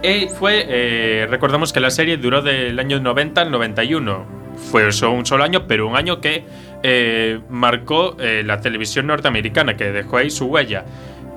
[0.02, 4.40] Y fue, eh, recordamos que la serie duró del año 90 al 91.
[4.72, 6.44] Fue eso un solo año, pero un año que
[6.84, 10.86] eh, marcó eh, la televisión norteamericana, que dejó ahí su huella.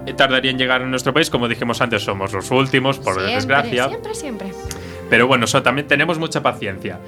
[0.06, 3.34] Eh, tardaría en llegar a nuestro país, como dijimos antes, somos los últimos, por Siempre,
[3.34, 3.88] desgracia.
[3.88, 4.50] Siempre, siempre.
[5.08, 6.98] Pero bueno, eso también tenemos mucha paciencia.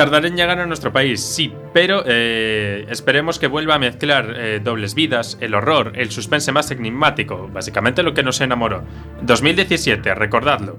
[0.00, 4.58] Tardará en llegar a nuestro país, sí, pero eh, esperemos que vuelva a mezclar eh,
[4.58, 8.82] dobles vidas, el horror, el suspense más enigmático, básicamente lo que nos enamoró.
[9.20, 10.78] 2017, recordadlo.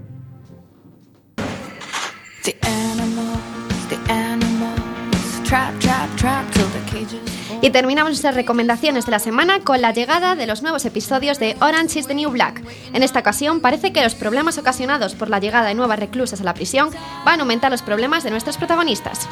[7.61, 11.55] Y terminamos nuestras recomendaciones de la semana con la llegada de los nuevos episodios de
[11.59, 12.61] Orange is the New Black.
[12.93, 16.43] En esta ocasión parece que los problemas ocasionados por la llegada de nuevas reclusas a
[16.43, 16.89] la prisión
[17.23, 19.27] van a aumentar los problemas de nuestros protagonistas.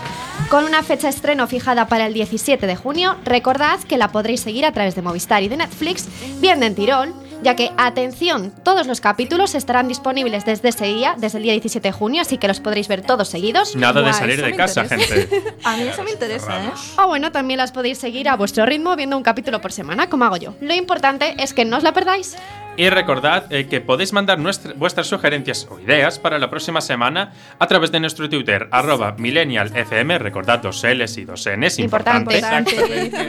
[0.50, 4.66] Con una fecha estreno fijada para el 17 de junio, recordad que la podréis seguir
[4.66, 6.08] a través de Movistar y de Netflix,
[6.40, 11.38] bien en Tirol, ya que, atención, todos los capítulos estarán disponibles desde ese día, desde
[11.38, 13.76] el día 17 de junio, así que los podréis ver todos seguidos.
[13.76, 15.16] Nada de salir de casa, interesa.
[15.16, 15.56] gente.
[15.64, 16.72] A mí eso me interesa, ¿eh?
[16.98, 20.26] O bueno, también las podéis seguir a vuestro ritmo viendo un capítulo por semana, como
[20.26, 20.54] hago yo.
[20.62, 22.36] Lo importante es que no os la perdáis.
[22.80, 27.34] Y recordad eh, que podéis mandar nuestra- vuestras sugerencias o ideas para la próxima semana
[27.60, 32.36] a través de nuestro Twitter, arroba millennialfm, recordad dos L's y dos N's, Importante.
[32.38, 32.76] importante.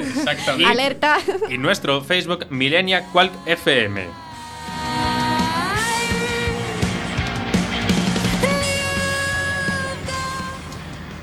[0.02, 0.66] Exactamente.
[0.70, 1.18] Alerta.
[1.48, 4.04] Y nuestro Facebook, Millennial Qualk FM.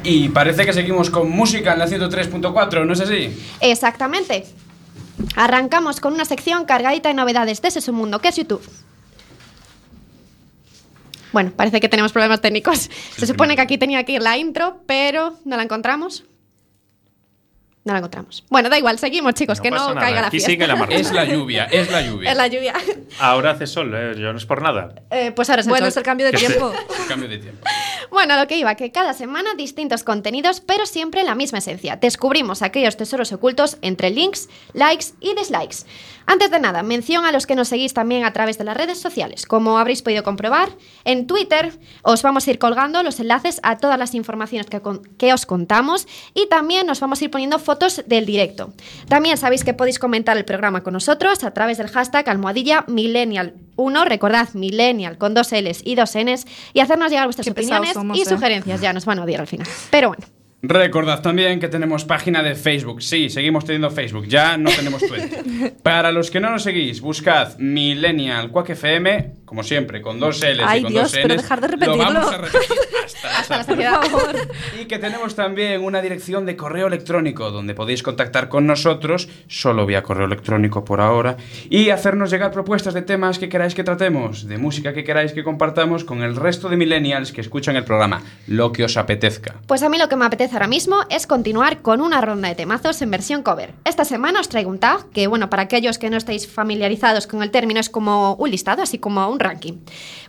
[0.04, 3.38] Y parece que seguimos con música en la 103.4, ¿no es así?
[3.60, 4.46] Exactamente.
[5.36, 8.62] Arrancamos con una sección cargadita de novedades de ese su mundo, que es YouTube.
[11.34, 12.90] Bueno, parece que tenemos problemas técnicos.
[13.18, 16.24] Se supone que aquí tenía que ir la intro, pero no la encontramos.
[17.88, 18.44] No la encontramos.
[18.50, 20.52] Bueno, da igual, seguimos, chicos, No que no nada, caiga la aquí fiesta.
[20.52, 20.74] sigue la.
[20.90, 22.32] Es la lluvia, es la lluvia.
[22.32, 22.74] Es la lluvia.
[23.18, 24.94] Ahora hace sol, eh, yo no es por nada.
[25.10, 25.90] Eh, pues ahora es el Bueno, sol.
[25.92, 26.74] es el cambio de tiempo.
[27.08, 27.66] Cambio de tiempo.
[28.10, 31.98] Bueno, a lo que iba, que cada semana distintos contenidos, pero siempre la misma esencia.
[31.98, 35.86] Descubrimos aquellos tesoros ocultos entre links, likes y dislikes.
[36.30, 39.00] Antes de nada, mención a los que nos seguís también a través de las redes
[39.00, 39.46] sociales.
[39.46, 40.70] Como habréis podido comprobar,
[41.06, 41.72] en Twitter
[42.04, 45.46] os vamos a ir colgando los enlaces a todas las informaciones que, con- que os
[45.46, 48.74] contamos y también os vamos a ir poniendo fotos del directo.
[49.08, 54.06] También sabéis que podéis comentar el programa con nosotros a través del hashtag almohadilla millennial1,
[54.06, 58.18] recordad millennial con dos L's y dos N's y hacernos llegar vuestras Qué opiniones somos,
[58.18, 58.26] y ¿eh?
[58.26, 58.82] sugerencias.
[58.82, 59.68] Ya nos van a odiar al final.
[59.90, 60.26] Pero bueno.
[60.64, 63.02] Recordad también que tenemos página de Facebook.
[63.04, 64.26] Sí, seguimos teniendo Facebook.
[64.28, 65.74] Ya no tenemos Twitter.
[65.84, 70.64] Para los que no nos seguís, buscad Millennial Quack FM, como siempre, con dos L's
[70.66, 71.42] Ay, y con Dios, dos pero N's.
[71.44, 72.04] dejar de Lo repetirlo.
[72.06, 74.02] vamos a repetir hasta, Hasta la.
[74.82, 79.86] Y que tenemos también una dirección de correo electrónico donde podéis contactar con nosotros, solo
[79.86, 81.38] vía correo electrónico por ahora,
[81.70, 85.44] y hacernos llegar propuestas de temas que queráis que tratemos, de música que queráis que
[85.44, 89.56] compartamos con el resto de millennials que escuchan el programa, lo que os apetezca.
[89.68, 92.56] Pues a mí lo que me apetece ahora mismo es continuar con una ronda de
[92.56, 93.74] temazos en versión cover.
[93.86, 97.44] Esta semana os traigo un tag, que bueno, para aquellos que no estáis familiarizados con
[97.44, 99.74] el término es como un listado, así como un ranking.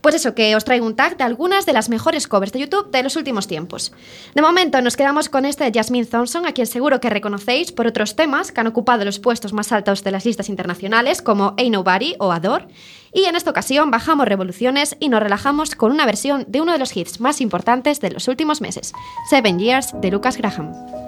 [0.00, 2.90] Pues eso, que os traigo un tag de algunas de las mejores covers de YouTube
[2.90, 3.92] de los últimos tiempos.
[4.34, 7.86] De momento nos quedamos con este de Jasmine Thompson, a quien seguro que reconocéis por
[7.86, 11.74] otros temas que han ocupado los puestos más altos de las listas internacionales, como Ain't
[11.74, 12.68] Nobody o Adore.
[13.12, 16.78] Y en esta ocasión bajamos revoluciones y nos relajamos con una versión de uno de
[16.78, 18.92] los hits más importantes de los últimos meses,
[19.30, 21.07] Seven Years de Lucas Graham.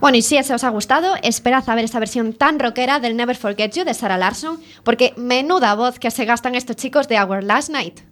[0.00, 3.16] Bueno, y si eso os ha gustado, esperad a ver esta versión tan rockera del
[3.16, 7.22] Never Forget You de Sarah Larson, porque menuda voz que se gastan estos chicos de
[7.22, 8.09] Our Last Night.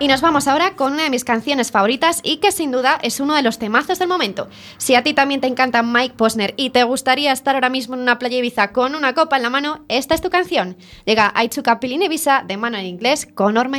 [0.00, 3.20] Y nos vamos ahora con una de mis canciones favoritas y que sin duda es
[3.20, 4.48] uno de los temazos del momento.
[4.78, 8.00] Si a ti también te encanta Mike Posner y te gustaría estar ahora mismo en
[8.00, 10.78] una playa Ibiza con una copa en la mano, esta es tu canción.
[11.04, 13.78] Llega I Took Ibiza de mano en inglés con Orma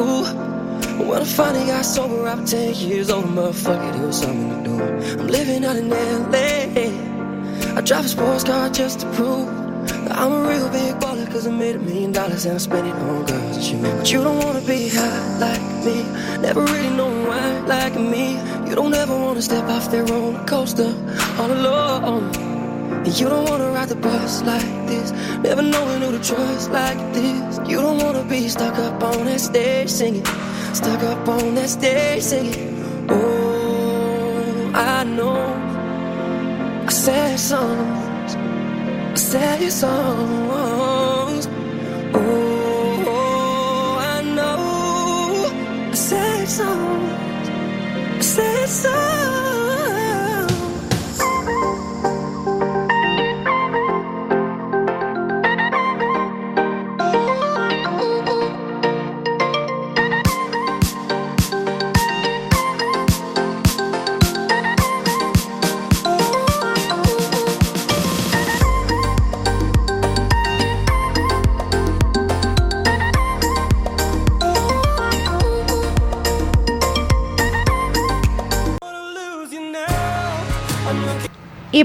[0.00, 0.24] cool.
[1.08, 3.26] When I finally got sober, I'm 10 years old.
[3.26, 4.76] Motherfucker, it was something to do.
[5.20, 6.88] I'm living out in LA.
[7.76, 9.46] I drive a sports car just to prove
[10.04, 11.26] that I'm a real big baller.
[11.30, 13.82] Cause I made a million dollars and I spent it on girls and shit.
[13.82, 15.96] But you don't wanna be high like me.
[16.46, 18.24] Never really know why like me.
[18.68, 20.92] You don't ever wanna step off that roller coaster
[21.38, 22.49] all alone.
[23.18, 25.10] You don't wanna ride the bus like this,
[25.42, 27.58] never knowing who to trust like this.
[27.68, 30.24] You don't wanna be stuck up on that stage singing,
[30.72, 33.06] stuck up on that stage singing.
[33.08, 35.42] Oh, I know.
[36.86, 41.48] I sad songs, I sad songs.
[42.14, 45.50] Oh, I know.
[45.90, 47.48] I sad songs,
[48.18, 49.29] I sad songs.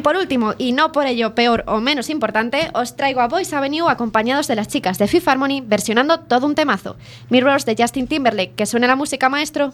[0.05, 3.89] Por último, y no por ello peor o menos importante, os traigo a Boys Avenue
[3.89, 6.95] acompañados de las chicas de Fifth Harmony versionando todo un temazo.
[7.31, 9.73] Mirrors de Justin Timberlake, que suene la música maestro.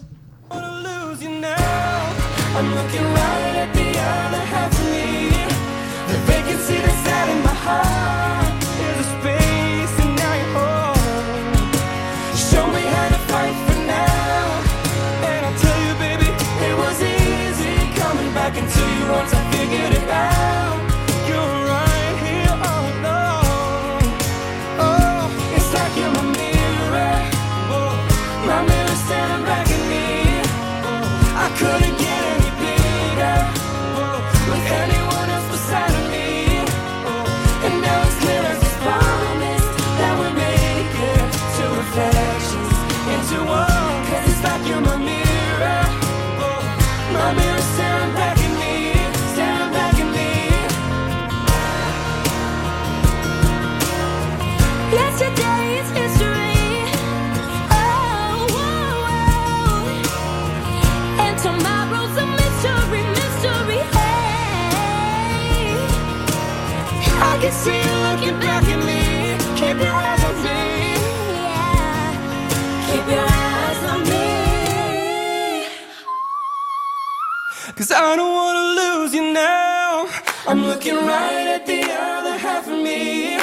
[77.94, 80.08] I don't wanna lose you now.
[80.46, 83.38] I'm looking right at the other half of me.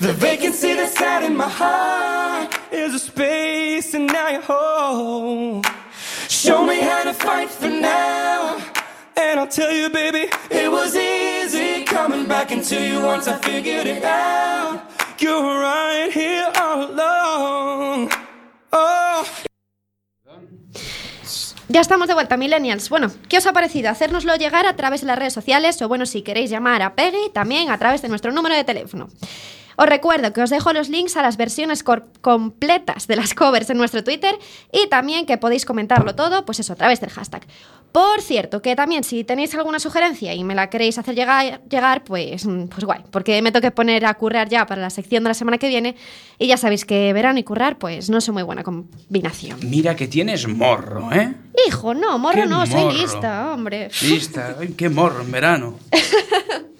[0.00, 5.62] The vacancy that's out in my heart is a space, and now you're home.
[6.28, 8.60] Show me how to fight for now.
[9.16, 13.86] And I'll tell you, baby, it was easy coming back into you once I figured
[13.86, 14.82] it out.
[15.18, 15.63] You're
[21.74, 22.88] Ya estamos de vuelta, Millennials.
[22.88, 23.90] Bueno, ¿qué os ha parecido?
[23.90, 27.30] Hacérnoslo llegar a través de las redes sociales o, bueno, si queréis llamar a Peggy,
[27.32, 29.08] también a través de nuestro número de teléfono.
[29.76, 33.78] Os recuerdo que os dejo los links a las versiones completas de las covers en
[33.78, 34.38] nuestro Twitter
[34.70, 37.44] y también que podéis comentarlo todo, pues eso, a través del hashtag.
[37.94, 42.02] Por cierto, que también si tenéis alguna sugerencia y me la queréis hacer llegar, llegar
[42.02, 45.34] pues, pues guay, porque me toque poner a currar ya para la sección de la
[45.34, 45.94] semana que viene
[46.36, 49.60] y ya sabéis que verano y currar pues no son muy buena combinación.
[49.62, 51.36] Mira que tienes morro, ¿eh?
[51.68, 52.98] Hijo, no, morro no, soy morro.
[52.98, 53.88] lista, hombre.
[54.02, 54.56] Lista.
[54.58, 55.78] Ay, qué morro en verano.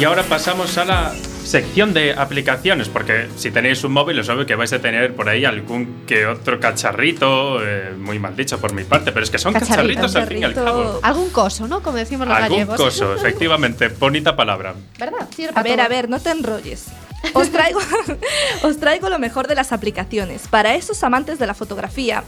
[0.00, 1.12] Y ahora pasamos a la
[1.44, 5.28] sección de aplicaciones, porque si tenéis un móvil, os obvio que vais a tener por
[5.28, 9.38] ahí algún que otro cacharrito, eh, muy mal dicho por mi parte, pero es que
[9.38, 11.00] son Cacharrito, cacharritos al fin y al cabo.
[11.02, 11.82] Algún coso, ¿no?
[11.82, 12.76] Como decimos los Algún gallegos.
[12.76, 14.74] coso, efectivamente, bonita palabra.
[14.98, 15.28] ¿Verdad?
[15.36, 15.84] Sirve A ver, todo.
[15.84, 16.86] a ver, no te enrolles.
[17.34, 17.80] Os traigo,
[18.62, 20.48] os traigo lo mejor de las aplicaciones.
[20.48, 22.24] Para esos amantes de la fotografía,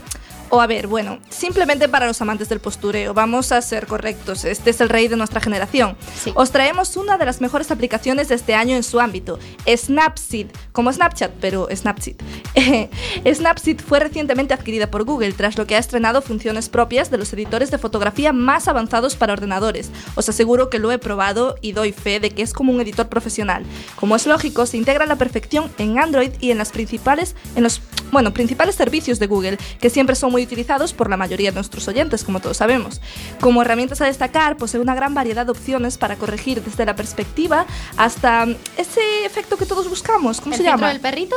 [0.55, 4.69] o a ver, bueno, simplemente para los amantes del postureo, vamos a ser correctos, este
[4.69, 5.97] es el rey de nuestra generación.
[6.35, 10.93] Os traemos una de las mejores aplicaciones de este año en su ámbito, Snapseed, como
[10.93, 12.17] Snapchat, pero Snapseed.
[13.35, 17.33] Snapseed fue recientemente adquirida por Google, tras lo que ha estrenado funciones propias de los
[17.33, 19.91] editores de fotografía más avanzados para ordenadores.
[20.17, 23.09] Os aseguro que lo he probado y doy fe de que es como un editor
[23.09, 23.65] profesional.
[23.97, 27.63] Como es lógico, se integra a la perfección en Android y en las principales, en
[27.63, 27.81] los
[28.13, 31.89] bueno, principales servicios de Google, que siempre son muy utilizados por la mayoría de nuestros
[31.89, 33.01] oyentes, como todos sabemos.
[33.41, 37.67] Como herramientas a destacar, posee una gran variedad de opciones para corregir desde la perspectiva
[37.97, 38.47] hasta
[38.77, 40.41] ese efecto que todos buscamos.
[40.41, 40.89] ¿Cómo ¿El se llama?
[40.89, 41.35] del perrito?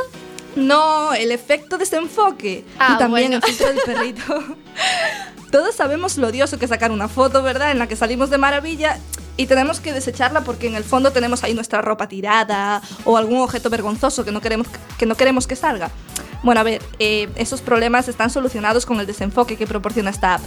[0.54, 2.64] No, el efecto desenfoque.
[2.78, 3.36] Ah, y también bueno.
[3.36, 4.44] el filtro del perrito.
[5.50, 7.70] Todos sabemos lo odioso que sacar una foto, ¿verdad?
[7.70, 8.98] En la que salimos de maravilla
[9.36, 13.40] y tenemos que desecharla porque en el fondo tenemos ahí nuestra ropa tirada o algún
[13.40, 14.66] objeto vergonzoso que no queremos
[14.98, 15.90] que, no queremos que salga.
[16.42, 20.42] Bueno, a ver, eh, esos problemas están solucionados con el desenfoque que proporciona esta app.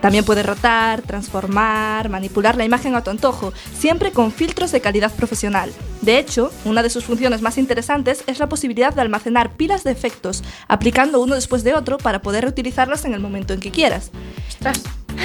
[0.00, 5.12] También puede rotar, transformar, manipular la imagen a tu antojo, siempre con filtros de calidad
[5.12, 5.72] profesional.
[6.02, 9.92] De hecho, una de sus funciones más interesantes es la posibilidad de almacenar pilas de
[9.92, 14.10] efectos, aplicando uno después de otro para poder reutilizarlas en el momento en que quieras.
[14.48, 14.82] ¡Ostras!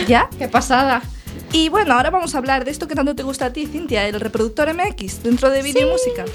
[0.08, 0.30] ¿Ya?
[0.40, 1.02] ¡Qué pasada!
[1.54, 4.08] Y bueno, ahora vamos a hablar de esto que tanto te gusta a ti, Cintia,
[4.08, 6.26] el reproductor MX dentro de vídeo y música.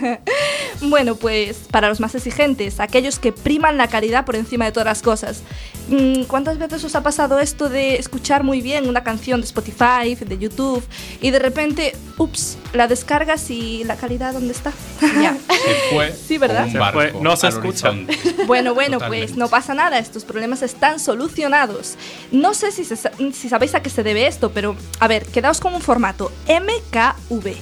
[0.82, 4.86] bueno, pues para los más exigentes, aquellos que priman la calidad por encima de todas
[4.86, 5.42] las cosas.
[5.88, 10.14] Mm, ¿Cuántas veces os ha pasado esto de escuchar muy bien una canción de Spotify,
[10.14, 10.82] de YouTube,
[11.20, 14.72] y de repente ups, la descargas y la calidad, ¿dónde está?
[15.00, 15.36] Ya.
[15.48, 16.12] Se fue.
[16.12, 16.68] Sí, ¿verdad?
[16.70, 17.12] Se fue.
[17.20, 17.92] No se escucha.
[18.46, 19.26] Bueno, bueno, Totalmente.
[19.26, 21.96] pues no pasa nada, estos problemas están solucionados.
[22.30, 22.96] No sé si, se
[23.32, 27.54] si sabéis a qué se debe esto, pero a ver, quedaos con un formato MKV.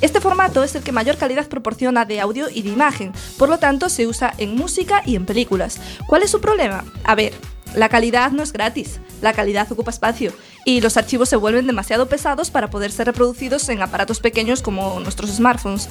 [0.00, 3.58] Este formato es el que mayor calidad proporciona de audio y de imagen, por lo
[3.58, 5.80] tanto se usa en música y en películas.
[6.06, 6.84] ¿Cuál es su problema?
[7.02, 7.32] A ver,
[7.74, 10.32] la calidad no es gratis, la calidad ocupa espacio
[10.64, 15.00] y los archivos se vuelven demasiado pesados para poder ser reproducidos en aparatos pequeños como
[15.00, 15.88] nuestros smartphones.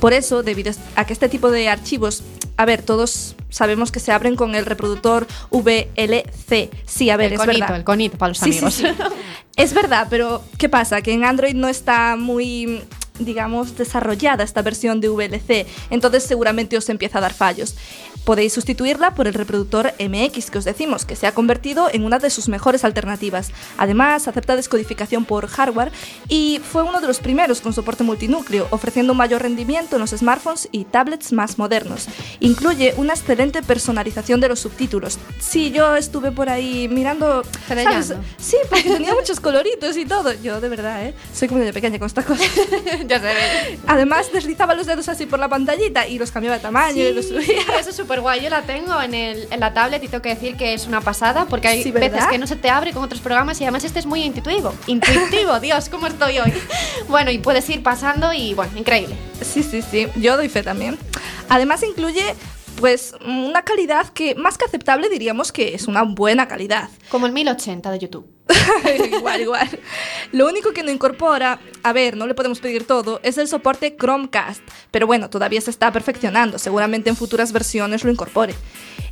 [0.00, 2.22] Por eso, debido a que este tipo de archivos,
[2.56, 6.70] a ver, todos sabemos que se abren con el reproductor VLC.
[6.86, 7.76] Sí, a ver, El es conito, verdad.
[7.76, 8.74] el conito para los Sí, sí, amigos.
[8.74, 8.86] sí.
[9.56, 11.00] Es verdad, pero ¿qué pasa?
[11.00, 12.82] Que en Android no está muy,
[13.18, 17.76] digamos, desarrollada esta versión de VLC, entonces seguramente os empieza a dar fallos.
[18.24, 22.18] Podéis sustituirla por el reproductor MX que os decimos, que se ha convertido en una
[22.18, 23.52] de sus mejores alternativas.
[23.78, 25.92] Además, acepta descodificación por hardware
[26.28, 30.10] y fue uno de los primeros con soporte multinúcleo, ofreciendo un mayor rendimiento en los
[30.10, 32.08] smartphones y tablets más modernos.
[32.40, 35.18] Incluye una excelente personalización de los subtítulos.
[35.38, 37.44] Sí, yo estuve por ahí mirando...
[37.68, 38.12] ¿sabes?
[38.38, 40.32] Sí, porque tenía muchos coloritos y todo.
[40.42, 41.14] Yo, de verdad, ¿eh?
[41.32, 42.46] Soy como de pequeña con estas cosas.
[43.08, 43.20] ya.
[43.86, 47.28] Además, deslizaba los dedos así por la pantallita y los cambiaba de tamaño y los
[47.28, 47.62] subía.
[47.78, 48.42] Eso es súper guay.
[48.42, 51.00] Yo la tengo en, el, en la tablet y tengo que decir que es una
[51.00, 53.98] pasada porque hay veces que no se te abre con otros programas y además este
[53.98, 54.74] es muy intuitivo.
[54.86, 56.52] Intuitivo, Dios, ¿cómo estoy hoy?
[57.08, 59.16] Bueno, y puedes ir pasando y bueno, increíble.
[59.40, 60.08] Sí, sí, sí.
[60.16, 60.98] Yo doy fe también.
[61.48, 62.34] Además, incluye
[62.78, 66.88] pues una calidad que más que aceptable diríamos que es una buena calidad.
[67.10, 68.26] Como el 1080 de YouTube.
[69.12, 69.68] igual, igual.
[70.32, 73.96] Lo único que no incorpora, a ver, no le podemos pedir todo, es el soporte
[73.96, 74.62] Chromecast.
[74.90, 76.58] Pero bueno, todavía se está perfeccionando.
[76.58, 78.54] Seguramente en futuras versiones lo incorpore.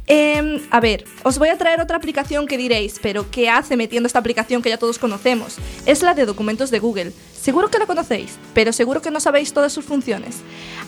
[0.06, 4.06] Em, a ver, os voy a traer otra aplicación que diréis, pero ¿qué hace metiendo
[4.06, 5.56] esta aplicación que ya todos conocemos?
[5.86, 7.12] Es la de documentos de Google.
[7.32, 10.42] Seguro que la conocéis, pero seguro que no sabéis todas sus funciones.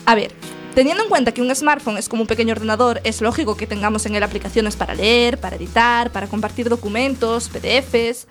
[0.05, 0.33] A ver,
[0.77, 4.05] teniendo en cuenta que un smartphone es como un pequeño ordenador, es lógico que tengamos
[4.05, 8.27] en él aplicaciones para leer, para editar, para compartir documentos, PDFs.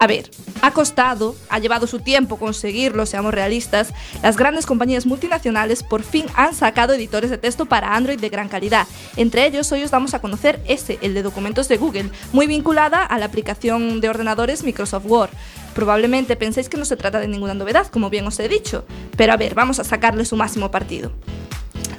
[0.00, 0.28] A ver,
[0.62, 3.94] ha costado, ha llevado su tiempo conseguirlo, seamos realistas.
[4.20, 8.48] Las grandes compañías multinacionales por fin han sacado editores de texto para Android de gran
[8.48, 8.88] calidad.
[9.16, 13.04] Entre ellos, hoy os damos a conocer ese, el de documentos de Google, muy vinculada
[13.04, 15.30] a la aplicación de ordenadores Microsoft Word.
[15.72, 18.84] Probablemente penséis que no se trata de ninguna novedad, como bien os he dicho,
[19.16, 21.12] pero a ver, vamos a sacarle su máximo partido.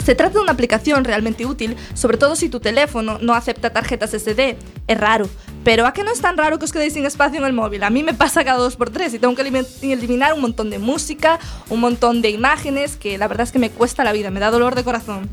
[0.07, 4.11] Se trata de una aplicación realmente útil, sobre todo si tu teléfono no acepta tarjetas
[4.13, 4.55] SD.
[4.87, 5.27] Es raro,
[5.65, 7.83] pero ¿a qué no es tan raro que os quedéis sin espacio en el móvil?
[7.83, 10.69] A mí me pasa cada dos por tres y tengo que elimi- eliminar un montón
[10.69, 11.39] de música,
[11.69, 14.49] un montón de imágenes, que la verdad es que me cuesta la vida, me da
[14.49, 15.29] dolor de corazón.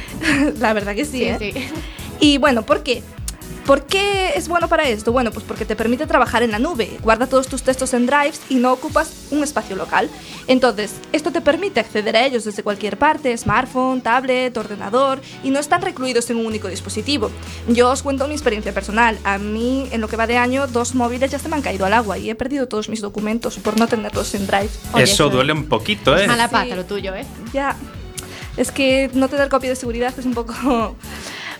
[0.60, 1.38] la verdad que sí, Sí, ¿eh?
[1.54, 1.54] sí.
[2.20, 3.02] Y bueno, ¿por qué?
[3.70, 5.12] ¿Por qué es bueno para esto?
[5.12, 8.40] Bueno, pues porque te permite trabajar en la nube, guarda todos tus textos en drives
[8.48, 10.10] y no ocupas un espacio local.
[10.48, 15.60] Entonces, esto te permite acceder a ellos desde cualquier parte, smartphone, tablet, ordenador, y no
[15.60, 17.30] están recluidos en un único dispositivo.
[17.68, 19.16] Yo os cuento mi experiencia personal.
[19.22, 21.86] A mí, en lo que va de año, dos móviles ya se me han caído
[21.86, 24.70] al agua y he perdido todos mis documentos por no tenerlos en drive.
[24.98, 26.26] Eso duele un poquito, ¿eh?
[26.26, 26.54] Mala Sí.
[26.54, 27.24] pata lo tuyo, ¿eh?
[27.52, 27.76] Ya.
[28.56, 30.96] Es que no tener copia de seguridad es un poco...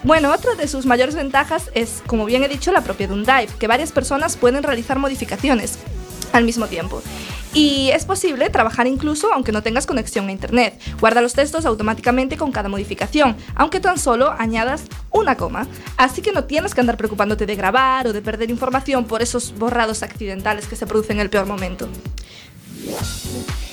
[0.03, 3.25] Bueno, otra de sus mayores ventajas es, como bien he dicho, la propia de un
[3.25, 5.79] drive, que varias personas pueden realizar modificaciones
[6.33, 7.03] al mismo tiempo.
[7.53, 10.81] Y es posible trabajar incluso aunque no tengas conexión a internet.
[11.01, 15.67] Guarda los textos automáticamente con cada modificación, aunque tan solo añadas una coma.
[15.97, 19.53] Así que no tienes que andar preocupándote de grabar o de perder información por esos
[19.59, 21.89] borrados accidentales que se producen en el peor momento.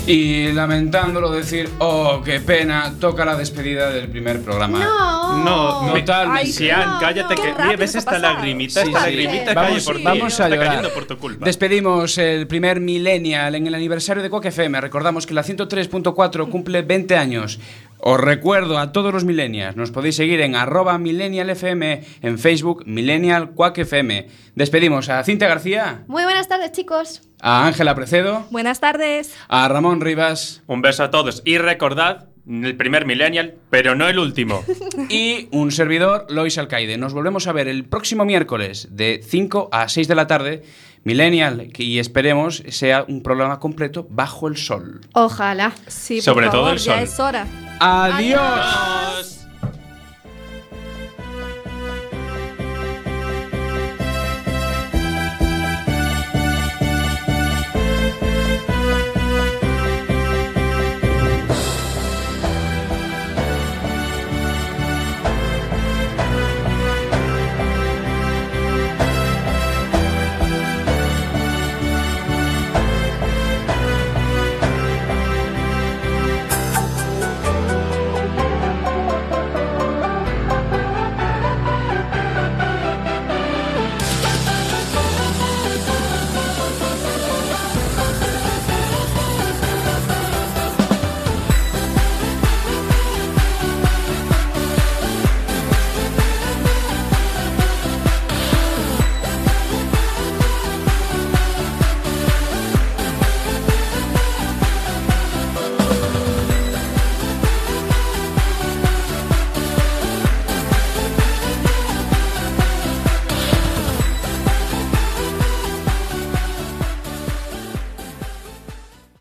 [0.07, 4.79] Y lamentándolo decir, oh, qué pena, toca la despedida del primer programa.
[4.79, 5.43] No.
[5.43, 6.39] No, Totalmente.
[6.41, 8.33] Ay, Sian, cállate que rápido ves esta pasado.
[8.35, 9.05] lagrimita, Sí, esta sí.
[9.15, 10.03] lagrimita Vamos- cae por ti.
[10.03, 10.67] vamos a llorar.
[10.67, 11.45] cayendo por tu culpa.
[11.45, 14.79] Despedimos el primer millennial en el aniversario de Quack FM.
[14.79, 17.59] Recordamos que la 103.4 cumple 20 años.
[17.99, 21.81] Os recuerdo a todos los millennials, nos podéis seguir en arroba millennialfm,
[22.21, 24.27] en Facebook millennial Quack FM.
[24.55, 27.21] Despedimos a Cintia García, Muy buenas tardes, chicos.
[27.41, 29.35] a Ángela Precedo, Buenas tardes.
[29.47, 34.19] a Ramón Rivas Un beso a todos y recordad el primer millennial, pero no el
[34.19, 34.63] último.
[35.09, 36.97] y un servidor, Lois Alcaide.
[36.97, 40.63] Nos volvemos a ver el próximo miércoles de 5 a 6 de la tarde,
[41.07, 45.01] Millennial, que- y esperemos sea un programa completo bajo el sol.
[45.13, 45.71] Ojalá.
[45.87, 47.03] Sí, por Sobre todo el ya sol.
[47.03, 47.47] es hora.
[47.79, 48.41] Adiós.
[48.41, 49.36] Adiós.